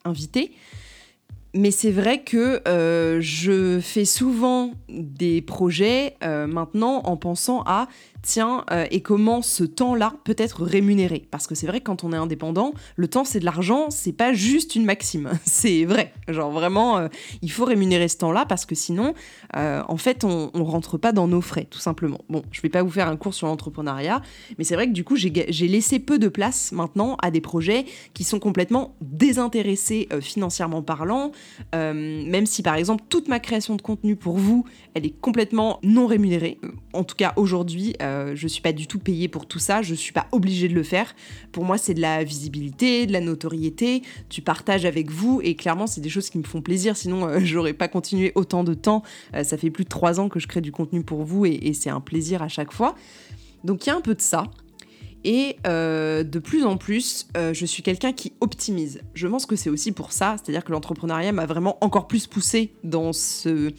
invité 0.04 0.52
mais 1.55 1.70
c'est 1.70 1.91
vrai 1.91 2.23
que 2.23 2.67
euh, 2.69 3.19
je 3.20 3.81
fais 3.81 4.05
souvent 4.05 4.73
des 4.88 5.43
projets 5.43 6.17
euh, 6.23 6.47
maintenant 6.47 7.02
en 7.05 7.17
pensant 7.17 7.62
à 7.67 7.88
tiens, 8.22 8.64
euh, 8.70 8.87
et 8.90 9.00
comment 9.00 9.43
ce 9.43 9.64
temps-là 9.64 10.14
peut 10.25 10.34
être 10.38 10.62
rémunéré 10.62 11.26
Parce 11.31 11.46
que 11.46 11.55
c'est 11.55 11.67
vrai 11.67 11.81
que 11.81 11.84
quand 11.84 12.05
on 12.05 12.12
est 12.12 12.17
indépendant, 12.17 12.72
le 12.96 13.08
temps 13.08 13.25
c'est 13.25 13.40
de 13.40 13.44
l'argent, 13.44 13.90
c'est 13.90 14.12
pas 14.12 14.32
juste 14.32 14.75
une 14.75 14.84
maxime, 14.84 15.31
c'est 15.44 15.84
vrai. 15.84 16.12
Genre 16.28 16.50
vraiment, 16.50 16.99
euh, 16.99 17.08
il 17.43 17.50
faut 17.50 17.64
rémunérer 17.64 18.08
ce 18.08 18.19
temps-là 18.19 18.46
parce 18.46 18.67
que 18.67 18.75
sinon, 18.75 19.14
euh, 19.56 19.82
en 19.88 19.96
fait, 19.96 20.25
on, 20.25 20.50
on, 20.55 20.64
rentre 20.64 20.99
pas 20.99 21.12
dans 21.12 21.26
nos 21.26 21.40
frais, 21.40 21.67
tout 21.69 21.78
simplement. 21.78 22.20
Bon, 22.28 22.43
je 22.52 22.61
vais 22.61 22.69
pas 22.69 22.82
vous 22.82 22.90
faire 22.90 23.08
un 23.08 23.17
cours 23.17 23.34
sur 23.34 23.46
l'entrepreneuriat, 23.46 24.22
mais 24.58 24.64
c'est 24.64 24.75
vrai 24.75 24.87
que 24.87 24.93
du 24.93 25.05
coup, 25.05 25.17
j'ai 25.17 25.31
laissé 25.69 25.99
peu 25.99 26.19
de 26.19 26.28
place 26.28 26.72
maintenant 26.72 27.17
à 27.22 27.31
des 27.31 27.40
projets 27.40 27.87
qui 28.14 28.25
sont 28.25 28.38
complètement 28.38 28.94
désintéressés 29.00 30.08
financièrement 30.20 30.82
parlant, 30.82 31.32
même 31.72 32.46
si 32.46 32.62
par 32.62 32.75
exemple 32.75 33.05
toute 33.08 33.28
ma 33.28 33.40
création 33.40 33.76
de 33.76 33.82
contenu 33.82 34.17
pour 34.17 34.37
vous, 34.37 34.64
elle 34.94 35.06
est 35.06 35.19
complètement 35.20 35.81
non 35.82 36.06
rémunérée. 36.06 36.58
En 36.93 37.05
tout 37.05 37.17
cas 37.17 37.32
aujourd'hui, 37.37 37.96
je 38.34 38.46
suis 38.46 38.62
pas 38.62 38.72
du 38.72 38.86
tout 38.86 38.98
payée 38.98 39.28
pour 39.28 39.46
tout 39.46 39.58
ça, 39.58 39.82
je 39.82 39.94
suis 39.94 40.12
pas 40.12 40.26
obligée 40.32 40.68
de 40.68 40.74
le 40.74 40.82
faire. 40.82 41.14
Pour 41.52 41.64
moi, 41.64 41.78
c'est 41.78 41.94
de 41.94 42.00
la 42.00 42.24
visibilité, 42.24 43.06
de 43.06 43.12
la 43.12 43.20
notoriété, 43.20 44.02
tu 44.28 44.42
partages 44.42 44.84
avec 44.84 45.10
vous 45.10 45.40
et 45.42 45.54
clairement, 45.54 45.86
c'est 45.86 46.00
des 46.00 46.08
choses 46.08 46.30
qui 46.30 46.38
me 46.38 46.44
font 46.44 46.62
plaisir. 46.62 46.96
Sinon, 46.96 47.26
euh, 47.26 47.40
j'aurais 47.42 47.72
pas 47.72 47.88
continué 47.88 48.32
autant 48.34 48.64
de 48.64 48.74
temps. 48.74 49.02
Euh, 49.34 49.44
ça 49.44 49.56
fait 49.56 49.70
plus 49.70 49.84
de 49.84 49.88
trois 49.88 50.20
ans 50.20 50.28
que 50.28 50.40
je 50.40 50.46
crée 50.46 50.60
du 50.60 50.72
contenu 50.72 51.02
pour 51.02 51.24
vous 51.24 51.46
et, 51.46 51.72
c'est 51.72 51.90
un 51.90 52.00
plaisir 52.00 52.42
à 52.42 52.48
chaque 52.48 52.72
fois. 52.72 52.94
Donc, 53.64 53.86
il 53.86 53.90
y 53.90 53.92
a 53.92 53.96
un 53.96 54.00
peu 54.00 54.14
de 54.14 54.20
ça. 54.20 54.44
Et 55.22 55.56
de 55.64 56.38
plus 56.38 56.64
en 56.64 56.76
plus, 56.78 57.28
je 57.34 57.66
suis 57.66 57.82
quelqu'un 57.82 58.12
qui 58.12 58.32
optimise. 58.40 59.02
Je 59.14 59.28
pense 59.28 59.46
que 59.46 59.54
c'est 59.54 59.70
aussi 59.70 59.92
pour 59.92 60.12
ça, 60.12 60.36
c'est-à-dire 60.36 60.64
que 60.64 60.72
l'entrepreneuriat 60.72 61.32
m'a 61.32 61.46
vraiment 61.46 61.76
encore 61.82 62.08
plus 62.08 62.26
poussé 62.26 62.72
dans 62.84 63.12
ce, 63.12 63.70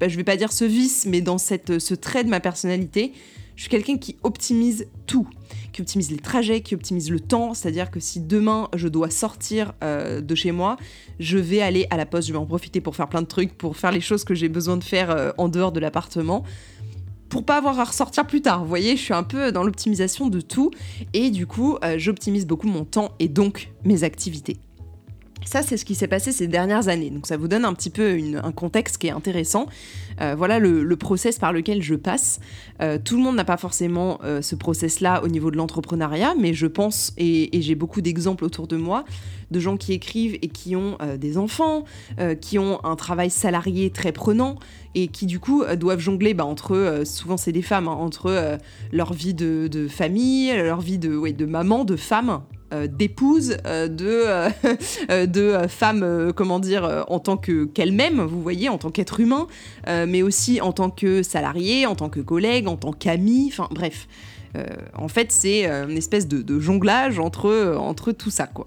je 0.00 0.16
vais 0.16 0.24
pas 0.24 0.36
dire 0.36 0.52
ce 0.52 0.64
vice, 0.64 1.06
mais 1.06 1.20
dans 1.20 1.38
cette, 1.38 1.78
ce 1.78 1.94
trait 1.94 2.24
de 2.24 2.28
ma 2.28 2.40
personnalité. 2.40 3.12
Je 3.58 3.62
suis 3.62 3.70
quelqu'un 3.70 3.98
qui 3.98 4.16
optimise 4.22 4.86
tout, 5.08 5.26
qui 5.72 5.80
optimise 5.80 6.12
les 6.12 6.18
trajets, 6.18 6.60
qui 6.60 6.76
optimise 6.76 7.10
le 7.10 7.18
temps. 7.18 7.54
C'est-à-dire 7.54 7.90
que 7.90 7.98
si 7.98 8.20
demain 8.20 8.68
je 8.72 8.86
dois 8.86 9.10
sortir 9.10 9.72
euh, 9.82 10.20
de 10.20 10.34
chez 10.36 10.52
moi, 10.52 10.76
je 11.18 11.38
vais 11.38 11.60
aller 11.60 11.84
à 11.90 11.96
la 11.96 12.06
poste, 12.06 12.28
je 12.28 12.32
vais 12.32 12.38
en 12.38 12.46
profiter 12.46 12.80
pour 12.80 12.94
faire 12.94 13.08
plein 13.08 13.20
de 13.20 13.26
trucs, 13.26 13.58
pour 13.58 13.76
faire 13.76 13.90
les 13.90 14.00
choses 14.00 14.22
que 14.22 14.32
j'ai 14.32 14.48
besoin 14.48 14.76
de 14.76 14.84
faire 14.84 15.10
euh, 15.10 15.32
en 15.38 15.48
dehors 15.48 15.72
de 15.72 15.80
l'appartement 15.80 16.44
pour 17.30 17.44
pas 17.44 17.56
avoir 17.56 17.80
à 17.80 17.84
ressortir 17.84 18.28
plus 18.28 18.42
tard. 18.42 18.62
Vous 18.62 18.68
voyez, 18.68 18.96
je 18.96 19.02
suis 19.02 19.12
un 19.12 19.24
peu 19.24 19.50
dans 19.50 19.64
l'optimisation 19.64 20.28
de 20.28 20.40
tout 20.40 20.70
et 21.12 21.30
du 21.30 21.48
coup, 21.48 21.78
euh, 21.82 21.96
j'optimise 21.98 22.46
beaucoup 22.46 22.68
mon 22.68 22.84
temps 22.84 23.10
et 23.18 23.26
donc 23.26 23.72
mes 23.82 24.04
activités. 24.04 24.58
Ça, 25.48 25.62
c'est 25.62 25.78
ce 25.78 25.86
qui 25.86 25.94
s'est 25.94 26.08
passé 26.08 26.30
ces 26.30 26.46
dernières 26.46 26.88
années. 26.88 27.08
Donc 27.08 27.26
ça 27.26 27.38
vous 27.38 27.48
donne 27.48 27.64
un 27.64 27.72
petit 27.72 27.88
peu 27.88 28.18
un 28.44 28.52
contexte 28.52 28.98
qui 28.98 29.06
est 29.06 29.12
intéressant. 29.12 29.64
Euh, 30.20 30.34
voilà 30.36 30.58
le, 30.58 30.96
process 30.96 31.38
par 31.38 31.54
lequel 31.54 31.82
je 31.82 31.94
passe. 31.94 32.38
Euh, 32.82 32.98
tout 33.02 33.16
le 33.16 33.22
monde 33.22 33.36
n'a 33.36 33.46
pas 33.46 33.56
forcément 33.56 34.18
euh, 34.24 34.42
ce 34.42 34.54
process-là 34.54 35.24
au 35.24 35.28
niveau 35.28 35.50
de 35.50 35.56
l'entrepreneuriat, 35.56 36.34
mais 36.38 36.52
je 36.52 36.66
pense, 36.66 37.14
et, 37.16 37.48
j'ai 37.62 37.74
beaucoup 37.76 38.02
d'exemples 38.02 38.44
autour 38.44 38.66
de 38.66 38.76
moi, 38.76 39.06
de 39.50 39.58
gens 39.58 39.78
qui 39.78 39.94
écrivent 39.94 40.36
et 40.42 40.48
qui 40.48 40.76
ont 40.76 40.98
des 41.18 41.38
enfants, 41.38 41.84
qui 42.42 42.58
ont 42.58 42.84
un 42.84 42.96
travail 42.96 43.30
salarié 43.30 43.88
très 43.88 44.12
prenant 44.12 44.56
et 44.94 45.08
qui 45.08 45.24
du 45.24 45.40
coup 45.40 45.64
doivent 45.78 46.00
jongler 46.00 46.34
bah, 46.34 46.44
entre, 46.44 47.04
souvent 47.06 47.38
c'est 47.38 47.52
des 47.52 47.62
femmes, 47.62 47.88
hein, 47.88 47.92
entre 47.92 48.58
leur 48.92 49.14
vie 49.14 49.32
de, 49.32 49.88
famille, 49.88 50.52
leur 50.54 50.82
vie 50.82 50.98
de, 50.98 51.16
ouais, 51.16 51.32
de 51.32 51.46
maman, 51.46 51.86
de 51.86 51.96
femme 51.96 52.42
d'épouse, 52.72 53.56
euh, 53.66 53.88
de, 53.88 54.50
euh, 55.10 55.26
de 55.26 55.68
femme, 55.68 56.32
comment 56.34 56.58
dire, 56.58 57.04
en 57.08 57.18
tant 57.18 57.36
que 57.36 57.64
qu'elle-même, 57.64 58.20
vous 58.20 58.42
voyez, 58.42 58.68
en 58.68 58.78
tant 58.78 58.90
qu'être 58.90 59.20
humain, 59.20 59.46
mais 59.86 60.22
aussi 60.22 60.60
en 60.60 60.72
tant 60.72 60.90
que 60.90 61.22
salarié, 61.22 61.86
en 61.86 61.94
tant 61.94 62.08
que 62.08 62.20
collègue, 62.20 62.68
en 62.68 62.76
tant 62.76 62.92
qu'ami, 62.92 63.48
enfin 63.50 63.68
bref. 63.70 64.08
en 64.94 65.08
fait, 65.08 65.32
c'est 65.32 65.66
une 65.66 65.96
espèce 65.96 66.26
de, 66.28 66.42
de, 66.42 66.60
jonglage 66.60 67.18
entre, 67.18 67.76
entre 67.78 68.12
tout 68.12 68.30
ça, 68.30 68.46
quoi. 68.46 68.66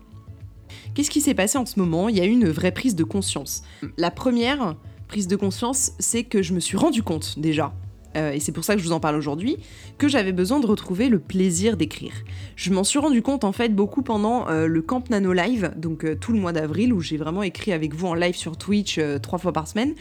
Qu'est-ce 0.93 1.09
qui 1.09 1.21
s'est 1.21 1.33
passé 1.33 1.57
en 1.57 1.65
ce 1.65 1.79
moment? 1.79 2.09
Il 2.09 2.17
y 2.17 2.21
a 2.21 2.25
eu 2.25 2.31
une 2.31 2.49
vraie 2.49 2.73
prise 2.73 2.95
de 2.95 3.05
conscience. 3.05 3.63
La 3.97 4.11
première 4.11 4.75
prise 5.07 5.27
de 5.27 5.35
conscience, 5.35 5.93
c'est 5.99 6.23
que 6.23 6.41
je 6.41 6.53
me 6.53 6.59
suis 6.59 6.77
rendu 6.77 7.01
compte 7.01 7.39
déjà 7.39 7.73
euh, 8.17 8.31
et 8.31 8.39
c'est 8.39 8.51
pour 8.51 8.63
ça 8.63 8.75
que 8.75 8.81
je 8.81 8.85
vous 8.85 8.91
en 8.91 8.99
parle 8.99 9.15
aujourd'hui, 9.15 9.57
que 9.97 10.07
j'avais 10.07 10.31
besoin 10.31 10.59
de 10.59 10.65
retrouver 10.65 11.09
le 11.09 11.19
plaisir 11.19 11.77
d'écrire. 11.77 12.13
Je 12.55 12.71
m'en 12.71 12.83
suis 12.83 12.99
rendu 12.99 13.21
compte 13.21 13.43
en 13.43 13.51
fait 13.51 13.69
beaucoup 13.69 14.01
pendant 14.01 14.47
euh, 14.49 14.67
le 14.67 14.81
Camp 14.81 15.09
Nano 15.09 15.33
Live, 15.33 15.71
donc 15.77 16.03
euh, 16.03 16.15
tout 16.15 16.33
le 16.33 16.39
mois 16.39 16.53
d'avril, 16.53 16.93
où 16.93 17.01
j'ai 17.01 17.17
vraiment 17.17 17.43
écrit 17.43 17.71
avec 17.71 17.93
vous 17.93 18.07
en 18.07 18.13
live 18.13 18.35
sur 18.35 18.57
Twitch 18.57 18.99
trois 19.21 19.39
fois 19.39 19.53
par 19.53 19.67
semaine. 19.67 19.93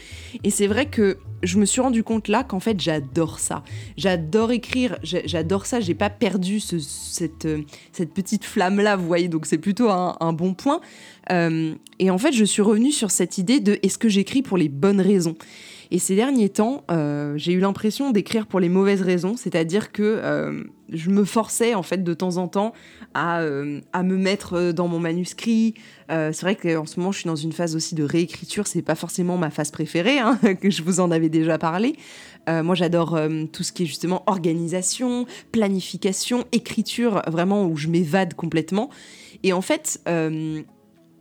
Et 0.44 0.50
c'est 0.50 0.66
vrai 0.66 0.86
que 0.86 1.18
je 1.42 1.58
me 1.58 1.64
suis 1.64 1.80
rendu 1.80 2.02
compte 2.02 2.28
là 2.28 2.44
qu'en 2.44 2.60
fait 2.60 2.80
j'adore 2.80 3.38
ça. 3.38 3.62
J'adore 3.96 4.50
écrire, 4.52 4.98
j'adore 5.02 5.66
ça, 5.66 5.80
j'ai 5.80 5.94
pas 5.94 6.10
perdu 6.10 6.60
cette, 6.60 7.46
petite 8.14 8.44
flamme 8.44 8.80
là, 8.80 8.96
vous 8.96 9.06
voyez, 9.06 9.28
donc 9.28 9.46
c'est 9.46 9.58
plutôt 9.58 9.88
un, 9.90 10.16
un, 10.20 10.32
bon 10.32 10.54
point. 10.54 10.80
et 11.30 12.10
en 12.10 12.18
fait 12.18 12.32
je 12.32 12.44
suis 12.44 12.62
revenue 12.62 12.92
sur 12.92 13.10
cette 13.10 13.38
idée 13.38 13.60
de 13.60 13.78
est-ce 13.82 13.98
que 13.98 14.08
j'écris 14.08 14.42
pour 14.42 14.58
les 14.58 14.68
bonnes 14.68 15.00
raisons? 15.00 15.36
Et 15.92 15.98
ces 15.98 16.14
derniers 16.14 16.50
temps, 16.50 16.84
euh, 16.90 17.34
j'ai 17.36 17.52
eu 17.52 17.58
l'impression 17.58 18.12
d'écrire 18.12 18.46
pour 18.46 18.60
les 18.60 18.68
mauvaises 18.68 19.02
raisons, 19.02 19.36
c'est-à-dire 19.36 19.90
que 19.90 20.02
euh, 20.02 20.62
je 20.92 21.10
me 21.10 21.24
forçais 21.24 21.74
en 21.74 21.82
fait 21.82 22.04
de 22.04 22.14
temps 22.14 22.36
en 22.36 22.46
temps 22.46 22.72
à, 23.14 23.40
euh, 23.40 23.80
à 23.92 24.04
me 24.04 24.16
mettre 24.16 24.70
dans 24.70 24.86
mon 24.86 25.00
manuscrit. 25.00 25.74
c'est 26.08 26.42
vrai 26.42 26.54
qu'en 26.54 26.86
ce 26.86 27.00
moment, 27.00 27.10
je 27.10 27.18
suis 27.18 27.26
dans 27.26 27.36
une 27.36 27.52
phase 27.52 27.74
aussi 27.74 27.96
de 27.96 28.04
réécriture. 28.04 28.68
C'est 28.68 28.82
pas 28.82 28.94
forcément 28.94 29.36
ma 29.36 29.50
phase 29.50 29.72
préférée, 29.72 30.20
hein, 30.20 30.38
que 30.60 30.70
je 30.70 30.82
vous 30.82 31.00
en 31.00 31.10
avais 31.10 31.28
déjà 31.28 31.58
parlé. 31.58 31.96
moi, 32.48 32.76
j'adore 32.76 33.18
tout 33.52 33.64
ce 33.64 33.72
qui 33.72 33.82
est 33.82 33.86
justement 33.86 34.22
organisation, 34.26 35.26
planification, 35.50 36.44
écriture, 36.52 37.22
vraiment 37.26 37.66
où 37.66 37.76
je 37.76 37.88
m'évade 37.88 38.34
complètement. 38.34 38.90
Et 39.42 39.52
en 39.52 39.62
fait, 39.62 40.00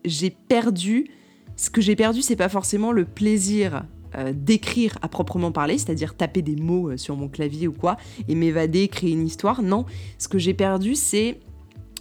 j'ai 0.06 0.30
perdu. 0.30 1.08
Ce 1.56 1.70
que 1.70 1.82
j'ai 1.82 1.96
perdu, 1.96 2.22
c'est 2.22 2.36
pas 2.36 2.50
forcément 2.50 2.92
le 2.92 3.06
plaisir 3.06 3.84
euh, 4.16 4.34
d'écrire 4.36 4.98
à 5.02 5.08
proprement 5.08 5.52
parler, 5.52 5.78
c'est-à-dire 5.78 6.16
taper 6.16 6.42
des 6.42 6.56
mots 6.56 6.90
euh, 6.90 6.98
sur 6.98 7.16
mon 7.16 7.28
clavier 7.28 7.68
ou 7.68 7.74
quoi, 7.74 7.98
et 8.28 8.34
m'évader, 8.34 8.88
créer 8.88 9.12
une 9.12 9.28
histoire. 9.28 9.62
Non, 9.62 9.86
ce 10.18 10.28
que 10.28 10.40
j'ai 10.40 10.56
perdu, 10.56 10.96
c'est 10.96 11.40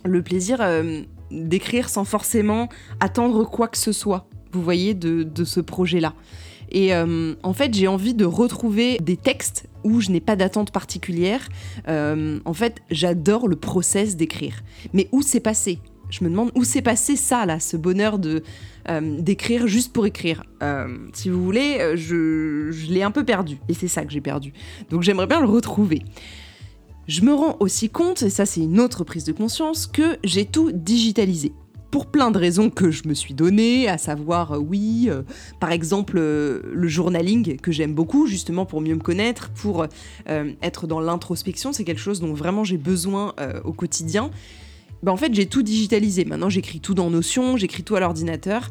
le 0.04 0.22
plaisir 0.22 0.58
euh, 0.60 1.02
d'écrire 1.30 1.90
sans 1.90 2.04
forcément 2.04 2.70
attendre 3.00 3.44
quoi 3.44 3.68
que 3.68 3.76
ce 3.76 3.92
soit, 3.92 4.26
vous 4.52 4.62
voyez, 4.62 4.94
de, 4.94 5.44
ce 5.44 5.60
projet-là. 5.60 6.14
Et 6.70 6.94
en 6.94 7.52
fait, 7.54 7.72
j'ai 7.72 7.88
envie 7.88 8.12
de 8.12 8.26
retrouver 8.26 8.98
des 8.98 9.16
textes 9.16 9.66
où 9.84 10.02
je 10.02 10.10
n'ai 10.10 10.20
pas 10.20 10.36
d'attente 10.36 10.70
particulière. 10.70 11.48
en 11.86 12.52
fait, 12.52 12.82
j'adore 12.90 13.48
le 13.48 13.56
process 13.56 14.16
d'écrire. 14.16 14.62
Mais 14.92 15.08
où 15.12 15.22
c'est 15.22 15.40
passé? 15.40 15.78
Je 16.10 16.24
me 16.24 16.30
demande 16.30 16.50
où 16.54 16.64
s'est 16.64 16.82
passé 16.82 17.16
ça, 17.16 17.44
là, 17.46 17.60
ce 17.60 17.76
bonheur 17.76 18.18
de 18.18 18.42
euh, 18.88 19.20
d'écrire 19.20 19.66
juste 19.66 19.92
pour 19.92 20.06
écrire. 20.06 20.44
Euh, 20.62 20.86
si 21.12 21.28
vous 21.28 21.44
voulez, 21.44 21.76
euh, 21.78 21.94
je, 21.94 22.90
l'ai 22.90 23.02
un 23.02 23.10
peu 23.10 23.22
perdu. 23.22 23.58
Et 23.68 23.74
c'est 23.74 23.88
ça 23.88 24.02
que 24.04 24.10
j'ai 24.10 24.22
perdu. 24.22 24.54
Donc 24.88 25.02
j'aimerais 25.02 25.26
bien 25.26 25.40
le 25.40 25.46
retrouver. 25.46 26.02
Je 27.06 27.20
me 27.22 27.34
rends 27.34 27.56
aussi 27.60 27.90
compte, 27.90 28.22
et 28.22 28.30
ça 28.30 28.46
c'est 28.46 28.60
une 28.60 28.80
autre 28.80 29.04
prise 29.04 29.24
de 29.24 29.32
conscience, 29.32 29.86
que 29.86 30.16
j'ai 30.24 30.46
tout 30.46 30.72
digitalisé 30.72 31.52
pour 31.90 32.06
plein 32.06 32.30
de 32.30 32.38
raisons 32.38 32.70
que 32.70 32.90
je 32.90 33.08
me 33.08 33.14
suis 33.14 33.32
données, 33.32 33.88
à 33.88 33.96
savoir, 33.96 34.58
oui, 34.60 35.08
par 35.58 35.72
exemple, 35.72 36.18
le 36.18 36.88
journaling, 36.88 37.56
que 37.56 37.72
j'aime 37.72 37.94
beaucoup, 37.94 38.26
justement 38.26 38.66
pour 38.66 38.82
mieux 38.82 38.94
me 38.94 39.00
connaître, 39.00 39.48
pour 39.48 39.86
être 40.26 40.86
dans 40.86 41.00
l'introspection, 41.00 41.72
c'est 41.72 41.84
quelque 41.84 42.00
chose 42.00 42.20
dont 42.20 42.34
vraiment 42.34 42.62
j'ai 42.62 42.76
besoin 42.76 43.34
au 43.64 43.72
quotidien. 43.72 44.30
Bah, 45.02 45.12
en 45.12 45.16
fait, 45.16 45.32
j'ai 45.34 45.46
tout 45.46 45.62
digitalisé. 45.62 46.24
Maintenant, 46.24 46.50
j'écris 46.50 46.80
tout 46.80 46.94
dans 46.94 47.10
Notion, 47.10 47.56
j'écris 47.56 47.82
tout 47.82 47.96
à 47.96 48.00
l'ordinateur. 48.00 48.70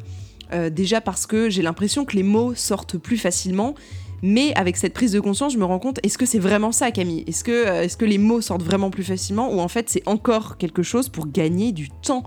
Euh, 0.52 0.70
déjà 0.70 1.00
parce 1.00 1.26
que 1.26 1.50
j'ai 1.50 1.62
l'impression 1.62 2.04
que 2.04 2.16
les 2.16 2.22
mots 2.22 2.54
sortent 2.54 2.96
plus 2.96 3.18
facilement. 3.18 3.74
Mais 4.22 4.52
avec 4.54 4.76
cette 4.76 4.94
prise 4.94 5.12
de 5.12 5.20
conscience, 5.20 5.52
je 5.52 5.58
me 5.58 5.64
rends 5.64 5.78
compte, 5.78 6.00
est-ce 6.02 6.18
que 6.18 6.26
c'est 6.26 6.40
vraiment 6.40 6.72
ça, 6.72 6.90
Camille? 6.90 7.24
Euh, 7.48 7.82
est-ce 7.82 7.96
que 7.96 8.04
les 8.04 8.18
mots 8.18 8.40
sortent 8.40 8.62
vraiment 8.62 8.90
plus 8.90 9.04
facilement? 9.04 9.54
Ou 9.54 9.60
en 9.60 9.68
fait, 9.68 9.88
c'est 9.88 10.02
encore 10.06 10.56
quelque 10.56 10.82
chose 10.82 11.08
pour 11.08 11.28
gagner 11.28 11.72
du 11.72 11.88
temps? 12.02 12.24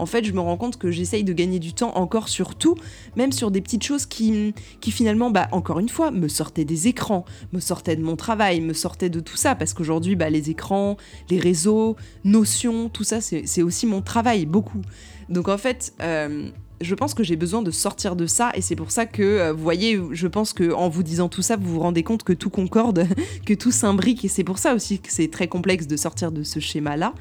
En 0.00 0.06
fait, 0.06 0.24
je 0.24 0.32
me 0.32 0.40
rends 0.40 0.56
compte 0.56 0.78
que 0.78 0.90
j'essaye 0.90 1.24
de 1.24 1.32
gagner 1.32 1.58
du 1.58 1.72
temps 1.72 1.96
encore 1.96 2.28
sur 2.28 2.54
tout, 2.54 2.74
même 3.16 3.32
sur 3.32 3.50
des 3.50 3.60
petites 3.60 3.84
choses 3.84 4.06
qui, 4.06 4.54
finalement, 4.80 5.30
bah, 5.30 5.48
encore 5.52 5.78
une 5.78 5.88
fois, 5.88 6.10
me 6.10 6.28
sortaient 6.28 6.64
des 6.64 6.88
écrans, 6.88 7.24
me 7.52 7.60
sortaient 7.60 7.96
de 7.96 8.02
mon 8.02 8.16
travail, 8.16 8.60
me 8.60 8.72
sortaient 8.72 9.10
de 9.10 9.20
tout 9.20 9.36
ça, 9.36 9.54
parce 9.54 9.74
qu'aujourd'hui, 9.74 10.16
bah, 10.16 10.30
les 10.30 10.50
écrans, 10.50 10.96
les 11.28 11.38
réseaux, 11.38 11.96
notions, 12.24 12.88
tout 12.88 13.04
ça, 13.04 13.20
c'est 13.20 13.62
aussi 13.62 13.86
mon 13.86 14.00
travail, 14.00 14.46
beaucoup. 14.46 14.80
Donc 15.28 15.48
en 15.48 15.58
fait, 15.58 15.92
euh, 16.00 16.48
je 16.80 16.94
pense 16.94 17.14
que 17.14 17.22
j'ai 17.22 17.36
besoin 17.36 17.62
de 17.62 17.70
sortir 17.70 18.16
de 18.16 18.26
ça. 18.26 18.50
Et 18.54 18.62
c'est 18.62 18.74
pour 18.74 18.90
ça 18.90 19.06
que 19.06 19.22
euh, 19.22 19.52
vous 19.52 19.62
voyez 19.62 20.00
je 20.10 20.26
pense 20.26 20.52
que 20.52 20.72
en 20.72 20.88
vous 20.88 21.04
disant 21.04 21.28
tout 21.28 21.42
ça 21.42 21.56
vous 21.56 21.74
vous 21.74 21.80
rendez 21.80 22.02
compte 22.02 22.24
que 22.24 22.32
tout 22.32 22.50
concorde 22.50 23.06
que 23.46 23.54
tout 23.54 23.70
s'imbrique. 23.70 24.24
Et 24.24 24.28
c'est 24.28 24.42
pour 24.42 24.58
ça 24.58 24.74
aussi 24.74 24.98
que 24.98 25.12
c'est 25.12 25.30
très 25.30 25.46
complexe 25.46 25.86
de 25.86 25.96
sortir 25.96 26.32
de 26.32 26.42
ce 26.42 26.58
schéma 26.58 26.96
là 26.96 27.14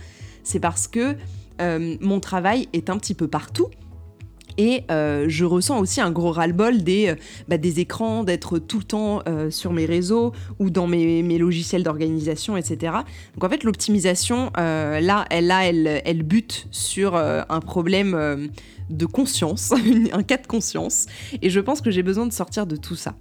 c'est 0.43 0.59
parce 0.59 0.87
que 0.87 1.15
mon 1.59 2.19
travail 2.19 2.67
est 2.73 2.89
un 2.89 2.97
petit 2.97 3.13
peu 3.13 3.27
partout. 3.27 3.67
Et 4.59 4.83
euh, 4.91 5.25
je 5.27 5.45
ressens 5.45 5.79
aussi 5.79 6.01
un 6.01 6.11
gros 6.11 6.31
ras-le-bol 6.31 6.83
des, 6.83 7.07
euh, 7.07 7.15
bah, 7.47 7.57
des 7.57 7.79
écrans, 7.79 8.23
d'être 8.23 8.59
tout 8.59 8.77
le 8.77 8.83
temps 8.83 9.23
sur 9.49 9.73
mes 9.73 9.85
réseaux 9.85 10.33
ou 10.59 10.69
dans 10.69 10.85
mes, 10.85 11.37
logiciels 11.37 11.83
d'organisation, 11.83 12.57
etc. 12.57 12.93
Donc 13.35 13.43
en 13.43 13.49
fait, 13.49 13.63
l'optimisation, 13.63 14.51
là, 14.55 15.25
elle, 15.29 15.47
là 15.47 15.65
elle, 15.65 16.01
elle 16.03 16.23
bute 16.23 16.67
sur 16.71 17.15
un 17.15 17.59
problème 17.61 18.49
de 18.89 19.05
conscience, 19.05 19.71
un 20.11 20.23
cas 20.23 20.37
de 20.37 20.47
conscience. 20.47 21.05
Et 21.41 21.49
je 21.49 21.59
pense 21.59 21.81
que 21.81 21.91
j'ai 21.91 22.03
besoin 22.03 22.25
de 22.25 22.33
sortir 22.33 22.65
de 22.65 22.75
tout 22.75 22.95
ça. 22.95 23.15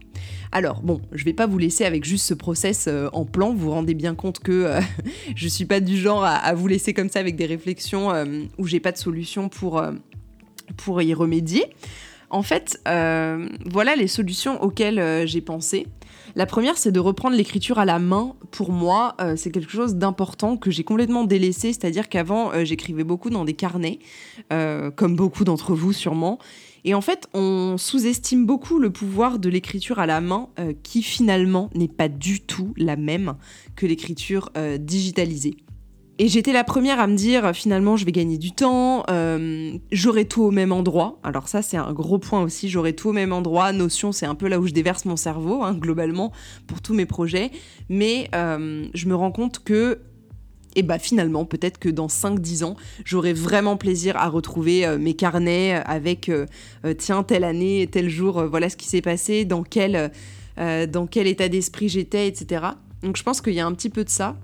Alors 0.53 0.81
bon, 0.83 1.01
je 1.13 1.25
vais 1.25 1.33
pas 1.33 1.47
vous 1.47 1.59
laisser 1.59 1.85
avec 1.85 2.05
juste 2.05 2.27
ce 2.27 2.35
process 2.35 2.87
euh, 2.89 3.09
en 3.13 3.25
plan. 3.25 3.53
Vous 3.53 3.67
vous 3.67 3.71
rendez 3.71 3.95
bien 3.95 4.15
compte 4.15 4.41
que 4.41 4.53
euh, 4.53 4.81
je 5.35 5.49
suis 5.49 5.67
pas 5.67 5.81
du 5.81 5.97
genre 5.97 6.25
à, 6.25 6.55
vous 6.55 6.67
laisser 6.69 6.95
comme 6.95 7.09
ça 7.09 7.21
avec 7.21 7.37
des 7.37 7.47
réflexions 7.47 8.13
euh, 8.13 8.45
où 8.57 8.67
j'ai 8.67 8.81
pas 8.81 8.93
de 8.93 8.99
solution 8.99 9.49
pour, 9.49 9.83
pour 10.79 11.03
y 11.03 11.13
remédier. 11.13 11.67
En 12.31 12.43
fait, 12.43 12.81
voilà 12.85 13.97
les 13.97 14.09
solutions 14.09 14.63
auxquelles 14.63 15.27
j'ai 15.27 15.41
pensé. 15.41 15.87
La 16.37 16.45
première, 16.45 16.77
c'est 16.77 16.93
de 16.93 17.01
reprendre 17.01 17.37
l'écriture 17.37 17.79
à 17.79 17.87
la 17.87 17.99
main. 17.99 18.35
Pour 18.51 18.71
moi, 18.71 19.17
c'est 19.37 19.51
quelque 19.51 19.73
chose 19.73 19.95
d'important 19.95 20.59
que 20.59 20.71
j'ai 20.71 20.85
complètement 20.85 21.25
délaissé, 21.25 21.73
c'est-à-dire 21.73 22.11
qu'avant, 22.11 22.53
j'écrivais 22.65 23.05
beaucoup 23.05 23.31
dans 23.31 23.47
des 23.47 23.55
carnets, 23.55 23.99
comme 24.51 25.17
beaucoup 25.17 25.45
d'entre 25.45 25.75
vous 25.75 25.95
sûrement. 25.95 26.39
Et 26.85 26.95
en 26.95 27.01
fait, 27.01 27.29
on 27.35 27.77
sous-estime 27.77 28.47
beaucoup 28.47 28.79
le 28.79 28.91
pouvoir 28.91 29.39
de 29.39 29.49
l'écriture 29.49 29.99
à 29.99 30.07
la 30.07 30.21
main, 30.21 30.49
euh, 30.59 30.73
qui 30.83 31.03
finalement 31.03 31.71
n'est 31.75 31.89
pas 31.89 32.09
du 32.09 32.41
tout 32.41 32.73
la 32.77 32.97
même 32.97 33.35
que 33.77 33.87
l'écriture 33.87 34.51
euh, 34.57 34.79
digitalisée. 34.79 35.57
Et 36.21 36.27
j'étais 36.27 36.53
la 36.53 36.65
première 36.65 36.99
à 36.99 37.07
me 37.07 37.17
dire 37.17 37.55
finalement 37.55 37.97
je 37.97 38.05
vais 38.05 38.11
gagner 38.13 38.39
du 38.39 38.51
temps, 38.51 39.05
euh, 39.09 39.73
j'aurai 39.93 40.25
tout 40.25 40.43
au 40.43 40.51
même 40.51 40.73
endroit. 40.73 41.19
Alors 41.23 41.49
ça 41.49 41.63
c'est 41.63 41.77
un 41.77 41.93
gros 41.93 42.19
point 42.19 42.43
aussi, 42.43 42.69
j'aurai 42.69 42.93
tout 42.93 43.11
au 43.11 43.13
même 43.13 43.33
endroit. 43.33 43.73
Notion 43.73 44.11
c'est 44.11 44.27
un 44.27 44.35
peu 44.35 44.49
là 44.49 44.59
où 44.59 44.67
je 44.67 44.73
déverse 44.73 45.05
mon 45.05 45.17
cerveau 45.17 45.63
hein, 45.63 45.75
globalement 45.75 46.33
pour 46.67 46.83
tous 46.83 46.95
mes 46.95 47.07
projets. 47.07 47.53
Mais 47.89 48.29
je 48.33 49.07
me 49.07 49.15
rends 49.15 49.33
compte 49.33 49.63
que 49.63 50.01
et 50.79 50.83
bah 50.83 51.01
finalement, 51.01 51.45
peut-être 51.45 51.79
que 51.79 51.89
dans 51.89 52.07
5-10 52.07 52.63
ans, 52.63 52.77
j'aurai 53.05 53.33
vraiment 53.33 53.77
plaisir 53.77 54.17
à 54.17 54.29
retrouver 54.29 54.87
euh, 54.87 54.97
mes 54.97 55.15
carnets 55.15 55.75
avec 55.85 56.29
euh, 56.29 56.47
euh, 56.85 56.95
tiens, 56.97 57.25
telle 57.25 57.43
année, 57.43 57.89
tel 57.91 58.09
jour, 58.09 58.45
voilà 58.45 58.69
ce 58.69 58.77
qui 58.77 58.87
s'est 58.87 59.03
passé, 59.03 59.45
dans 59.45 59.65
quel, 59.65 60.13
dans 60.57 61.07
quel 61.07 61.27
état 61.27 61.49
d'esprit 61.49 61.89
j'étais, 61.89 62.29
etc. 62.29 62.65
Donc 63.03 63.17
je 63.17 63.23
pense 63.23 63.41
qu'il 63.41 63.55
y 63.55 63.61
a 63.61 63.67
un 63.67 63.73
petit 63.73 63.91
peu 63.91 64.05
de 64.05 64.09
ça. 64.09 64.37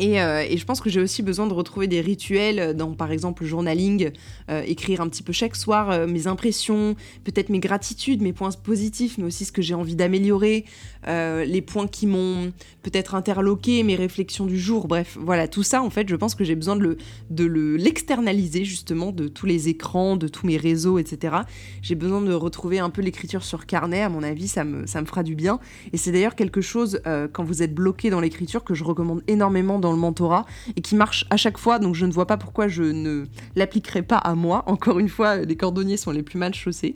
Euh, 0.00 0.44
et, 0.48 0.56
je 0.56 0.64
pense 0.64 0.80
que 0.80 0.90
j'ai 0.90 1.00
aussi 1.00 1.22
besoin 1.22 1.46
de 1.46 1.52
retrouver 1.52 1.86
des 1.86 2.00
rituels 2.00 2.76
dans, 2.76 2.92
par 2.92 3.10
exemple, 3.10 3.42
le 3.42 3.48
journaling, 3.48 4.10
euh, 4.50 4.62
écrire 4.66 5.00
un 5.00 5.08
petit 5.08 5.22
peu 5.22 5.32
chaque 5.32 5.56
soir 5.56 5.90
euh, 5.90 6.06
mes 6.06 6.26
impressions, 6.26 6.94
peut-être 7.24 7.48
mes 7.48 7.58
gratitudes, 7.58 8.22
mes 8.22 8.32
points 8.32 8.50
positifs, 8.50 9.18
mais 9.18 9.24
aussi 9.24 9.44
ce 9.44 9.52
que 9.52 9.62
j'ai 9.62 9.74
envie 9.74 9.96
d'améliorer, 9.96 10.64
les 11.06 11.62
points 11.62 11.86
qui 11.86 12.06
m'ont 12.06 12.52
peut-être 12.82 13.14
interloqué, 13.14 13.82
mes 13.82 13.96
réflexions 13.96 14.44
du 14.44 14.58
jour, 14.58 14.88
bref, 14.88 15.16
voilà, 15.18 15.48
tout 15.48 15.62
ça, 15.62 15.82
en 15.82 15.90
fait, 15.90 16.08
je 16.08 16.16
pense 16.16 16.34
que 16.34 16.44
j'ai 16.44 16.54
besoin 16.54 16.76
de, 16.76 16.82
le, 16.82 16.98
de 17.30 17.76
l'externaliser, 17.76 18.64
justement, 18.64 19.10
de 19.10 19.26
tous 19.26 19.46
les 19.46 19.68
écrans, 19.68 20.16
de 20.16 20.28
tous 20.28 20.46
mes 20.46 20.56
réseaux, 20.56 20.98
etc. 20.98 21.36
J'ai 21.80 21.94
besoin 21.94 22.20
de 22.20 22.32
retrouver 22.32 22.78
un 22.78 22.90
peu 22.90 23.00
l'écriture 23.00 23.42
sur 23.42 23.64
carnet, 23.64 24.02
à 24.02 24.08
mon 24.08 24.22
avis, 24.22 24.48
ça 24.48 24.64
me, 24.64 24.86
fera 24.86 25.22
du 25.22 25.34
bien. 25.34 25.60
Et 25.92 25.96
c'est 25.96 26.12
d'ailleurs 26.12 26.34
quelque 26.34 26.60
chose, 26.60 27.00
quand 27.32 27.44
vous 27.44 27.62
êtes 27.62 27.74
bloqué 27.74 28.10
dans 28.10 28.20
l'écriture, 28.20 28.64
que 28.64 28.74
je 28.74 28.84
recommande 28.84 29.22
énormément 29.28 29.78
le 29.92 29.98
mentorat 29.98 30.46
et 30.76 30.80
qui 30.80 30.94
marche 30.94 31.26
à 31.30 31.36
chaque 31.36 31.58
fois, 31.58 31.78
donc 31.78 31.94
je 31.94 32.06
ne 32.06 32.12
vois 32.12 32.26
pas 32.26 32.36
pourquoi 32.36 32.68
je 32.68 32.82
ne 32.82 33.26
l'appliquerai 33.56 34.02
pas 34.02 34.18
à 34.18 34.34
moi. 34.34 34.64
Encore 34.66 34.98
une 34.98 35.08
fois, 35.08 35.36
les 35.36 35.56
cordonniers 35.56 35.96
sont 35.96 36.10
les 36.10 36.22
plus 36.22 36.38
mal 36.38 36.54
chaussés. 36.54 36.94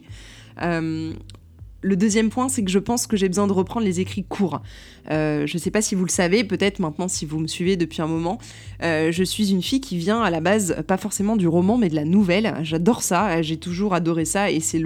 Euh, 0.61 1.13
le 1.83 1.97
deuxième 1.97 2.31
point, 2.31 2.49
c'est 2.49 2.63
que 2.63 2.71
je 2.71 2.79
pense 2.79 3.07
que 3.07 3.17
j'ai 3.17 3.29
besoin 3.29 3.47
de 3.47 3.53
reprendre 3.53 3.85
les 3.85 4.01
écrits 4.01 4.25
courts. 4.25 4.63
Euh, 5.11 5.47
je 5.47 5.57
ne 5.57 5.59
sais 5.61 5.73
pas 5.73 5.83
si 5.83 5.97
vous 5.97 6.05
le 6.05 6.11
savez, 6.11 6.45
peut-être 6.45 6.79
maintenant 6.79 7.09
si 7.09 7.27
vous 7.27 7.41
me 7.41 7.49
suivez 7.49 7.77
depuis 7.77 8.03
un 8.03 8.07
moment. 8.07 8.39
Euh, 8.83 9.11
je 9.11 9.25
suis 9.25 9.51
une 9.51 9.63
fille 9.63 9.81
qui 9.81 9.97
vient 9.99 10.23
à 10.23 10.31
la 10.31 10.41
base 10.41 10.77
pas 10.87 10.97
forcément 10.97 11.37
du 11.37 11.49
roman, 11.49 11.77
mais 11.77 11.89
de 11.89 11.97
la 11.97 12.05
nouvelle. 12.05 12.55
J'adore 12.63 13.03
ça, 13.03 13.43
j'ai 13.43 13.57
toujours 13.57 13.95
adoré 13.95 14.25
ça 14.25 14.51
et 14.51 14.61
c'est 14.61 14.83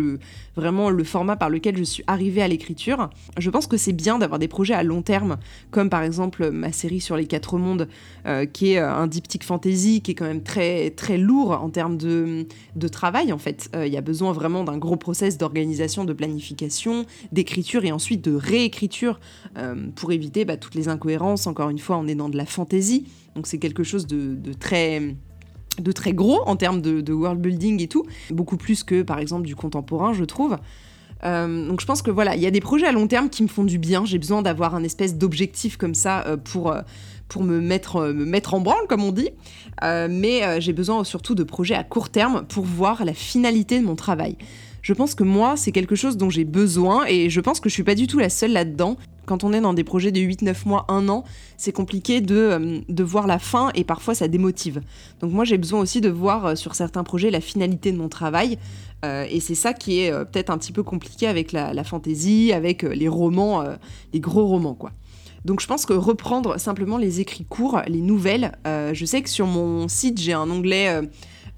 vraiment 0.57 0.89
le 0.89 1.05
format 1.05 1.37
par 1.37 1.51
lequel 1.51 1.77
je 1.77 1.85
suis 1.85 2.03
arrivée 2.07 2.41
à 2.41 2.49
l'écriture. 2.49 3.11
Je 3.39 3.51
pense 3.51 3.67
que 3.67 3.77
c'est 3.77 3.93
bien 3.93 4.19
d'avoir 4.19 4.39
des 4.39 4.49
projets 4.49 4.75
à 4.75 4.83
long 4.83 5.03
terme, 5.03 5.37
comme 5.71 5.91
par 5.91 6.03
exemple 6.03 6.51
ma 6.51 6.73
série 6.73 7.01
sur 7.01 7.17
les 7.17 7.27
quatre 7.27 7.59
mondes, 7.59 7.89
euh, 8.27 8.47
qui 8.47 8.73
est 8.73 8.79
un 8.79 9.07
diptyque 9.07 9.45
fantasy, 9.45 10.01
qui 10.01 10.13
est 10.13 10.15
quand 10.15 10.25
même 10.25 10.43
très 10.43 10.91
très 10.91 11.19
lourd 11.19 11.53
en 11.53 11.69
termes 11.69 11.99
de, 11.99 12.47
de 12.75 12.89
travail 12.89 13.33
en 13.35 13.39
fait. 13.39 13.69
Il 13.75 13.93
y 13.93 13.99
a 13.99 14.01
besoin 14.01 14.33
vraiment 14.33 14.65
d'un 14.65 14.79
gros 14.79 14.97
process 14.97 15.37
d'organisation, 15.37 16.05
de 16.05 16.15
planification, 16.15 16.86
d'écriture 17.33 17.85
et 17.85 17.93
ensuite 17.93 18.23
de 18.25 18.35
réécriture 18.35 19.21
pour 19.95 20.07
pour 20.07 20.13
éviter 20.13 20.45
bah, 20.45 20.57
toutes 20.57 20.77
les 20.77 20.87
incohérences. 20.87 21.49
Encore 21.49 21.69
une 21.69 21.81
fois, 21.81 21.97
on 21.97 22.07
est 22.07 22.15
dans 22.15 22.29
de 22.29 22.37
la 22.37 22.47
fantaisie, 22.47 23.07
donc 23.35 23.49
c'est 23.49 23.59
quelque 23.59 23.83
chose 23.83 24.07
de, 24.07 24.37
très 24.53 25.17
gros 26.13 26.43
en 26.47 26.55
termes 26.55 26.81
de, 26.81 27.13
world 27.13 27.41
building 27.41 27.83
et 27.83 27.89
tout, 27.89 28.05
beaucoup 28.31 28.57
plus 28.57 28.85
que 28.85 29.03
par 29.03 29.19
exemple 29.19 29.47
du 29.47 29.57
contemporain, 29.57 30.13
je 30.13 30.23
trouve. 30.23 30.59
donc 31.25 31.81
je 31.81 31.87
pense 31.87 32.03
que 32.03 32.13
voilà, 32.13 32.37
il 32.37 32.43
y 32.43 32.47
a 32.47 32.53
des 32.53 32.61
projets 32.61 32.87
à 32.87 32.93
long 32.93 33.09
terme 33.09 33.29
qui 33.29 33.43
me 33.43 33.49
font 33.49 33.65
du 33.65 33.79
bien. 33.79 34.05
J'ai 34.05 34.19
besoin 34.19 34.43
d'avoir 34.43 34.77
un 34.77 34.85
espèce 34.85 35.17
d'objectif 35.17 35.77
comme 35.77 35.95
ça 35.95 36.37
pour 36.45 36.73
pour 37.27 37.43
me 37.43 37.61
mettre 37.61 38.55
en 38.55 38.61
branle, 38.61 38.87
comme 38.89 39.03
on 39.03 39.13
dit. 39.13 39.31
mais 39.83 40.61
j'ai 40.61 40.73
besoin 40.73 41.03
surtout 41.03 41.35
de 41.35 41.43
projets 41.43 41.75
à 41.75 41.83
court 41.83 42.11
terme 42.11 42.45
pour 42.47 42.65
voir 42.65 43.05
la 43.05 43.15
finalité 43.15 43.81
de 43.81 43.85
mon 43.85 43.97
travail. 43.97 44.37
Je 44.87 44.93
pense 44.93 45.17
que 45.17 45.25
moi, 45.25 45.57
c'est 45.57 45.73
quelque 45.73 45.97
chose 45.97 46.17
dont 46.17 46.31
j'ai 46.31 46.45
besoin 46.45 47.07
et 47.09 47.29
je 47.29 47.41
pense 47.41 47.59
que 47.59 47.69
je 47.69 47.75
suis 47.75 47.83
pas 47.83 47.97
du 47.97 48.07
tout 48.07 48.21
la 48.21 48.29
seule 48.29 48.53
là-dedans. 48.53 48.97
Quand 49.25 49.43
on 49.43 49.53
est 49.53 49.61
dans 49.61 49.75
des 49.75 49.83
projets 49.83 50.13
de 50.13 50.21
8-9 50.21 50.55
mois, 50.65 50.85
1 50.87 51.09
an, 51.09 51.25
c'est 51.57 51.73
compliqué 51.73 52.21
de, 52.21 52.37
euh, 52.37 52.79
de, 52.89 53.03
voir 53.03 53.27
la 53.27 53.41
fin 53.41 53.73
et 53.75 53.83
parfois 53.83 54.15
ça 54.15 54.29
démotive. 54.29 54.81
Donc 55.19 55.33
moi 55.33 55.45
j'ai 55.45 55.59
besoin 55.59 55.81
aussi 55.81 56.01
de 56.01 56.09
voir 56.09 56.47
euh, 56.47 56.55
sur 56.55 56.77
certains 56.77 57.03
projets 57.03 57.33
la 57.33 57.41
finalité 57.41 57.91
de 57.91 57.97
mon 57.97 58.09
travail. 58.09 58.59
Euh, 59.05 59.27
et 59.29 59.41
c'est 59.41 59.57
ça 59.57 59.73
qui 59.73 60.03
est 60.03 60.13
peut-être 60.13 60.51
un 60.51 60.59
petit 60.59 60.71
peu 60.71 60.85
compliqué 60.85 61.27
avec 61.27 61.51
la, 61.51 61.75
la 61.75 61.83
fantaisie, 61.83 62.53
avec 62.53 62.83
les 62.83 63.09
romans, 63.09 63.65
les 64.13 64.21
gros 64.21 64.47
romans 64.47 64.75
quoi. 64.75 64.93
Donc 65.45 65.61
je 65.61 65.67
pense 65.67 65.85
que 65.85 65.95
reprendre 65.95 66.61
simplement 66.61 66.97
les 66.97 67.19
écrits 67.19 67.45
courts, 67.45 67.81
les 67.89 68.03
nouvelles, 68.03 68.53
je 68.65 69.05
sais 69.05 69.21
que 69.23 69.31
sur 69.31 69.47
mon 69.47 69.89
site 69.89 70.21
j'ai 70.21 70.33
un 70.33 70.49
onglet 70.49 71.03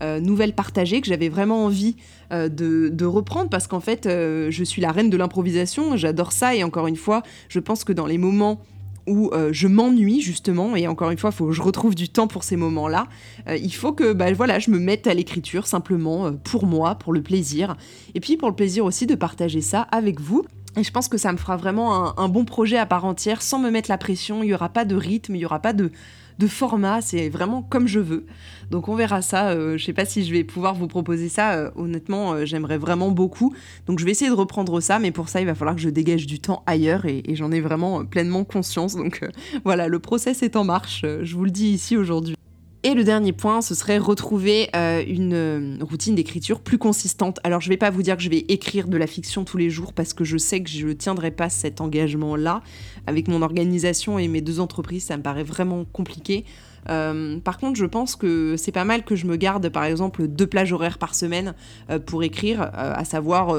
euh, 0.02 0.21
nouvelles 0.21 0.52
partagées 0.52 1.00
que 1.00 1.09
j'avais 1.09 1.28
vraiment 1.28 1.64
envie 1.64 1.97
euh, 2.33 2.49
de, 2.49 3.05
reprendre 3.05 3.50
parce 3.50 3.67
qu'en 3.67 3.81
fait, 3.81 4.07
euh, 4.07 4.49
je 4.50 4.62
suis 4.62 4.81
la 4.81 4.93
reine 4.93 5.11
de 5.11 5.17
l'improvisation, 5.17 5.97
j'adore 5.97 6.31
ça 6.31 6.55
et 6.55 6.62
encore 6.62 6.87
une 6.87 6.97
fois, 6.97 7.23
je 7.49 7.59
pense 7.59 7.83
que 7.83 7.93
dans 7.93 8.07
les 8.07 8.19
moments 8.19 8.61
où 9.07 9.31
je 9.52 9.69
m'ennuie 9.69 10.21
justement, 10.21 10.76
et 10.76 10.87
encore 10.87 11.11
une 11.11 11.17
fois, 11.17 11.31
il 11.33 11.37
faut 11.37 11.47
que 11.47 11.52
je 11.52 11.62
retrouve 11.62 11.95
du 11.95 12.11
temps 12.11 12.26
pour 12.26 12.45
ces 12.45 12.57
moments-là, 12.57 13.07
il 13.49 13.73
faut 13.73 13.95
que 13.95 14.12
bah, 14.12 14.31
voilà, 14.35 14.59
je 14.59 14.71
me 14.71 14.78
mette 14.78 15.07
à 15.07 15.14
l'écriture 15.14 15.67
simplement 15.67 16.31
pour 16.35 16.67
moi, 16.67 16.97
pour 16.97 17.14
le 17.14 17.23
plaisir, 17.23 17.78
et 18.14 18.21
puis 18.21 18.37
pour 18.37 18.50
le 18.50 18.55
plaisir 18.55 18.85
aussi 18.85 19.07
de 19.07 19.14
partager 19.14 19.62
ça 19.62 19.81
avec 19.81 20.21
vous. 20.21 20.45
Et 20.76 20.85
je 20.85 20.93
pense 20.93 21.09
que 21.09 21.17
ça 21.17 21.33
me 21.33 21.38
fera 21.38 21.57
vraiment 21.57 22.19
un, 22.19 22.28
bon 22.28 22.45
projet 22.45 22.76
à 22.76 22.85
part 22.85 23.07
entière, 23.07 23.40
sans 23.40 23.59
me 23.59 23.71
mettre 23.71 23.88
la 23.88 23.97
pression, 23.97 24.43
il 24.43 24.49
n'y 24.49 24.55
aura 24.55 24.69
pas 24.69 24.85
de 24.85 24.95
rythme, 24.95 25.35
il 25.35 25.38
n'y 25.38 25.47
aura 25.47 25.61
pas 25.61 25.73
de, 25.73 25.90
de 26.38 26.47
format, 26.47 27.00
c'est 27.00 27.28
vraiment 27.28 27.62
comme 27.62 27.88
je 27.88 27.99
veux. 27.99 28.26
Donc 28.71 28.88
on 28.88 28.95
verra 28.95 29.23
ça. 29.23 29.50
Euh, 29.50 29.76
je 29.76 29.85
sais 29.85 29.92
pas 29.92 30.04
si 30.04 30.25
je 30.25 30.33
vais 30.33 30.45
pouvoir 30.45 30.75
vous 30.75 30.87
proposer 30.87 31.28
ça. 31.28 31.54
Euh, 31.54 31.71
honnêtement, 31.76 32.33
euh, 32.33 32.45
j'aimerais 32.45 32.78
vraiment 32.78 33.11
beaucoup. 33.11 33.54
Donc 33.87 33.99
je 33.99 34.04
vais 34.04 34.12
essayer 34.12 34.30
de 34.30 34.37
reprendre 34.37 34.80
ça, 34.80 34.99
mais 34.99 35.11
pour 35.11 35.28
ça, 35.28 35.40
il 35.40 35.47
va 35.47 35.54
falloir 35.54 35.75
que 35.75 35.83
je 35.83 35.90
dégage 35.90 36.26
du 36.26 36.38
temps 36.38 36.62
ailleurs 36.66 37.07
et, 37.07 37.23
j'en 37.35 37.50
ai 37.52 37.61
vraiment 37.61 38.04
pleinement 38.04 38.45
conscience. 38.45 38.95
Donc 38.95 39.25
voilà, 39.64 39.88
le 39.88 39.99
process 39.99 40.42
est 40.42 40.57
en 40.57 40.64
marche. 40.64 41.04
je 41.23 41.35
vous 41.35 41.45
le 41.45 41.50
dis 41.50 41.71
ici 41.71 41.97
aujourd'hui. 41.97 42.37
Et 42.85 42.95
le 42.95 43.02
dernier 43.02 43.33
point, 43.33 43.61
ce 43.61 43.75
serait 43.75 43.99
retrouver 43.99 44.68
euh, 44.76 45.02
une 45.04 45.35
euh, 45.35 45.76
routine 45.80 46.14
d'écriture 46.14 46.61
plus 46.61 46.78
consistante. 46.78 47.40
Alors 47.42 47.61
je 47.61 47.68
vais 47.68 47.76
pas 47.76 47.90
vous 47.90 48.02
dire 48.02 48.16
que 48.16 48.23
je 48.23 48.30
vais 48.30 48.45
écrire 48.49 48.87
de 48.87 48.97
la 48.97 49.09
fiction 49.09 49.45
tous 49.45 49.57
les 49.57 49.68
jours 49.68 49.92
parce 49.92 50.14
que 50.14 50.23
je 50.23 50.38
sais 50.38 50.62
que 50.62 50.71
je 50.71 50.87
ne 50.87 50.92
tiendrai 50.92 51.33
pas 51.33 51.49
cet 51.49 51.80
engagement-là. 51.80 52.62
Avec 53.09 53.27
mon 53.27 53.41
organisation 53.41 54.19
et 54.19 54.29
mes 54.29 54.43
deux 54.43 54.61
entreprises, 54.61 55.05
ça 55.05 55.17
me 55.17 55.23
paraît 55.23 55.43
vraiment 55.43 55.87
compliqué. 55.87 56.45
Euh, 56.91 57.38
par 57.38 57.57
contre, 57.57 57.79
je 57.79 57.87
pense 57.87 58.17
que 58.17 58.57
c'est 58.59 58.71
pas 58.73 58.85
mal 58.85 59.03
que 59.03 59.17
je 59.17 59.27
me 59.27 59.37
garde 59.37 59.69
par 59.71 59.85
exemple 59.85 60.27
deux 60.29 60.47
plages 60.47 60.73
horaires 60.73 60.99
par 60.99 61.15
semaine 61.15 61.55
euh, 61.88 61.99
pour 61.99 62.23
écrire, 62.23 62.61
euh, 62.61 62.93
à 62.95 63.05
savoir 63.07 63.55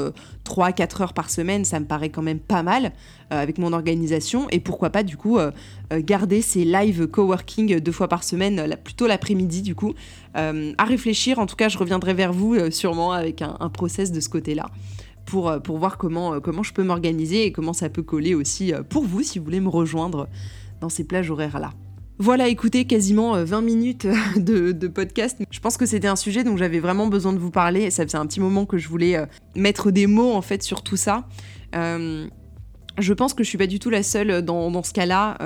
3-4 0.45 1.01
heures 1.01 1.13
par 1.13 1.31
semaine, 1.31 1.65
ça 1.65 1.79
me 1.79 1.85
paraît 1.85 2.09
quand 2.09 2.21
même 2.21 2.39
pas 2.39 2.61
mal 2.61 2.91
avec 3.31 3.57
mon 3.57 3.73
organisation. 3.73 4.47
Et 4.51 4.59
pourquoi 4.59 4.91
pas 4.91 5.01
du 5.01 5.17
coup 5.17 5.39
garder 5.91 6.41
ces 6.41 6.63
live 6.63 7.07
coworking 7.07 7.79
deux 7.79 7.91
fois 7.91 8.07
par 8.07 8.23
semaine, 8.23 8.75
plutôt 8.83 9.07
l'après-midi 9.07 9.63
du 9.63 9.73
coup, 9.73 9.93
à 10.33 10.85
réfléchir. 10.85 11.39
En 11.39 11.45
tout 11.45 11.55
cas, 11.55 11.69
je 11.69 11.77
reviendrai 11.77 12.13
vers 12.13 12.33
vous 12.33 12.71
sûrement 12.71 13.11
avec 13.11 13.41
un, 13.41 13.57
un, 13.59 13.69
process 13.69 14.11
de 14.11 14.19
ce 14.19 14.29
côté-là. 14.29 14.65
Pour, 15.29 15.61
pour 15.61 15.77
voir 15.77 15.97
comment, 15.97 16.39
comment 16.39 16.63
je 16.63 16.73
peux 16.73 16.83
m'organiser 16.83 17.45
et 17.45 17.51
comment 17.51 17.73
ça 17.73 17.89
peut 17.89 18.01
coller 18.01 18.33
aussi 18.33 18.73
pour 18.89 19.03
vous 19.03 19.21
si 19.21 19.37
vous 19.37 19.45
voulez 19.45 19.59
me 19.59 19.69
rejoindre 19.69 20.27
dans 20.81 20.89
ces 20.89 21.03
plages 21.03 21.29
horaires-là. 21.29 21.73
Voilà, 22.21 22.49
écoutez, 22.49 22.83
quasiment 22.83 23.41
20 23.41 23.57
euh, 23.57 23.61
minutes 23.61 24.05
de, 24.35 24.87
podcast. 24.87 25.37
Je 25.49 25.59
pense 25.61 25.77
que 25.77 25.85
c'était 25.85 26.09
un 26.09 26.17
sujet 26.17 26.43
dont 26.43 26.57
j'avais 26.57 26.81
vraiment 26.81 27.07
besoin 27.07 27.31
de 27.31 27.39
vous 27.39 27.49
parler. 27.49 27.89
Ça 27.91 28.03
faisait 28.03 28.17
un 28.17 28.25
petit 28.25 28.41
moment 28.41 28.65
que 28.65 28.77
je 28.77 28.89
voulais 28.89 29.15
euh, 29.15 29.25
mettre 29.55 29.89
des 29.89 30.05
mots 30.05 30.33
en 30.33 30.41
fait 30.41 30.61
sur 30.61 30.83
tout 30.83 30.97
ça. 30.97 31.29
Euh, 31.75 32.27
je 32.99 33.13
pense 33.13 33.33
que 33.33 33.43
je 33.43 33.49
suis 33.49 33.57
pas 33.57 33.67
du 33.67 33.79
tout 33.79 33.89
la 33.89 34.03
seule 34.03 34.41
dans, 34.41 34.83
ce 34.83 34.93
cas-là. 34.93 35.37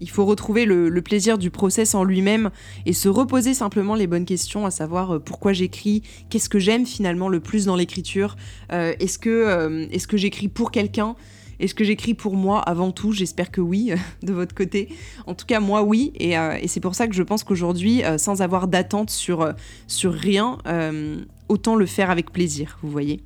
il 0.00 0.10
faut 0.10 0.24
retrouver 0.24 0.64
le, 0.64 1.00
plaisir 1.00 1.38
du 1.38 1.50
process 1.50 1.94
en 1.94 2.04
lui-même 2.04 2.50
et 2.84 2.92
se 2.92 3.08
reposer 3.08 3.54
simplement 3.54 3.94
les 3.94 4.06
bonnes 4.06 4.24
questions, 4.24 4.66
à 4.66 4.70
savoir 4.70 5.20
pourquoi 5.22 5.52
j'écris, 5.52 6.02
qu'est-ce 6.30 6.48
que 6.48 6.58
j'aime 6.58 6.86
finalement 6.86 7.28
le 7.28 7.40
plus 7.40 7.66
dans 7.66 7.76
l'écriture, 7.76 8.36
est-ce 8.70 9.18
que, 9.18 9.88
est 9.90 10.06
que 10.06 10.16
j'écris 10.16 10.48
pour 10.48 10.70
quelqu'un 10.70 11.16
est-ce 11.58 11.74
que 11.74 11.84
j'écris 11.84 12.14
pour 12.14 12.36
moi 12.36 12.60
avant 12.60 12.92
tout 12.92 13.12
J'espère 13.12 13.50
que 13.50 13.60
oui, 13.60 13.92
de 14.22 14.32
votre 14.32 14.54
côté. 14.54 14.88
En 15.26 15.34
tout 15.34 15.46
cas, 15.46 15.60
moi, 15.60 15.82
oui. 15.82 16.12
Et, 16.16 16.38
euh, 16.38 16.58
c'est 16.66 16.80
pour 16.80 16.94
ça 16.94 17.06
que 17.08 17.14
je 17.14 17.22
pense 17.22 17.44
qu'aujourd'hui, 17.44 18.04
euh, 18.04 18.18
sans 18.18 18.42
avoir 18.42 18.68
d'attente 18.68 19.10
sur, 19.10 19.42
euh, 19.42 19.52
sur 19.86 20.12
rien, 20.12 20.58
autant 21.48 21.76
le 21.76 21.86
faire 21.86 22.10
avec 22.10 22.32
plaisir, 22.32 22.78
vous 22.82 22.90
voyez 22.90 23.22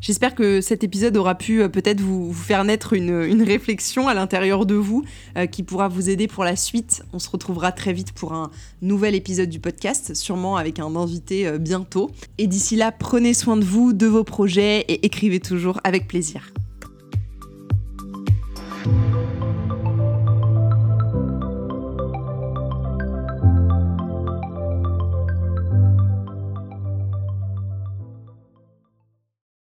J'espère 0.00 0.34
que 0.34 0.60
cet 0.60 0.84
épisode 0.84 1.16
aura 1.16 1.34
pu 1.34 1.68
peut-être 1.68 2.00
vous, 2.00 2.32
faire 2.32 2.64
naître 2.64 2.92
une, 2.92 3.42
réflexion 3.42 4.08
à 4.08 4.14
l'intérieur 4.14 4.66
de 4.66 4.74
vous 4.74 5.04
qui 5.50 5.62
pourra 5.62 5.88
vous 5.88 6.10
aider 6.10 6.26
pour 6.28 6.44
la 6.44 6.56
suite. 6.56 7.02
On 7.12 7.18
se 7.18 7.30
retrouvera 7.30 7.72
très 7.72 7.92
vite 7.92 8.12
pour 8.12 8.32
un 8.32 8.50
nouvel 8.82 9.14
épisode 9.14 9.48
du 9.48 9.60
podcast, 9.60 10.14
sûrement 10.14 10.56
avec 10.56 10.78
un 10.78 10.94
invité 10.96 11.58
bientôt. 11.58 12.10
Et 12.38 12.46
d'ici 12.46 12.76
là, 12.76 12.92
prenez 12.92 13.34
soin 13.34 13.56
de 13.56 13.64
vous, 13.64 13.92
de 13.92 14.06
vos 14.06 14.24
projets 14.24 14.80
et 14.80 15.06
écrivez 15.06 15.40
toujours 15.40 15.80
avec 15.84 16.06
plaisir. 16.08 16.52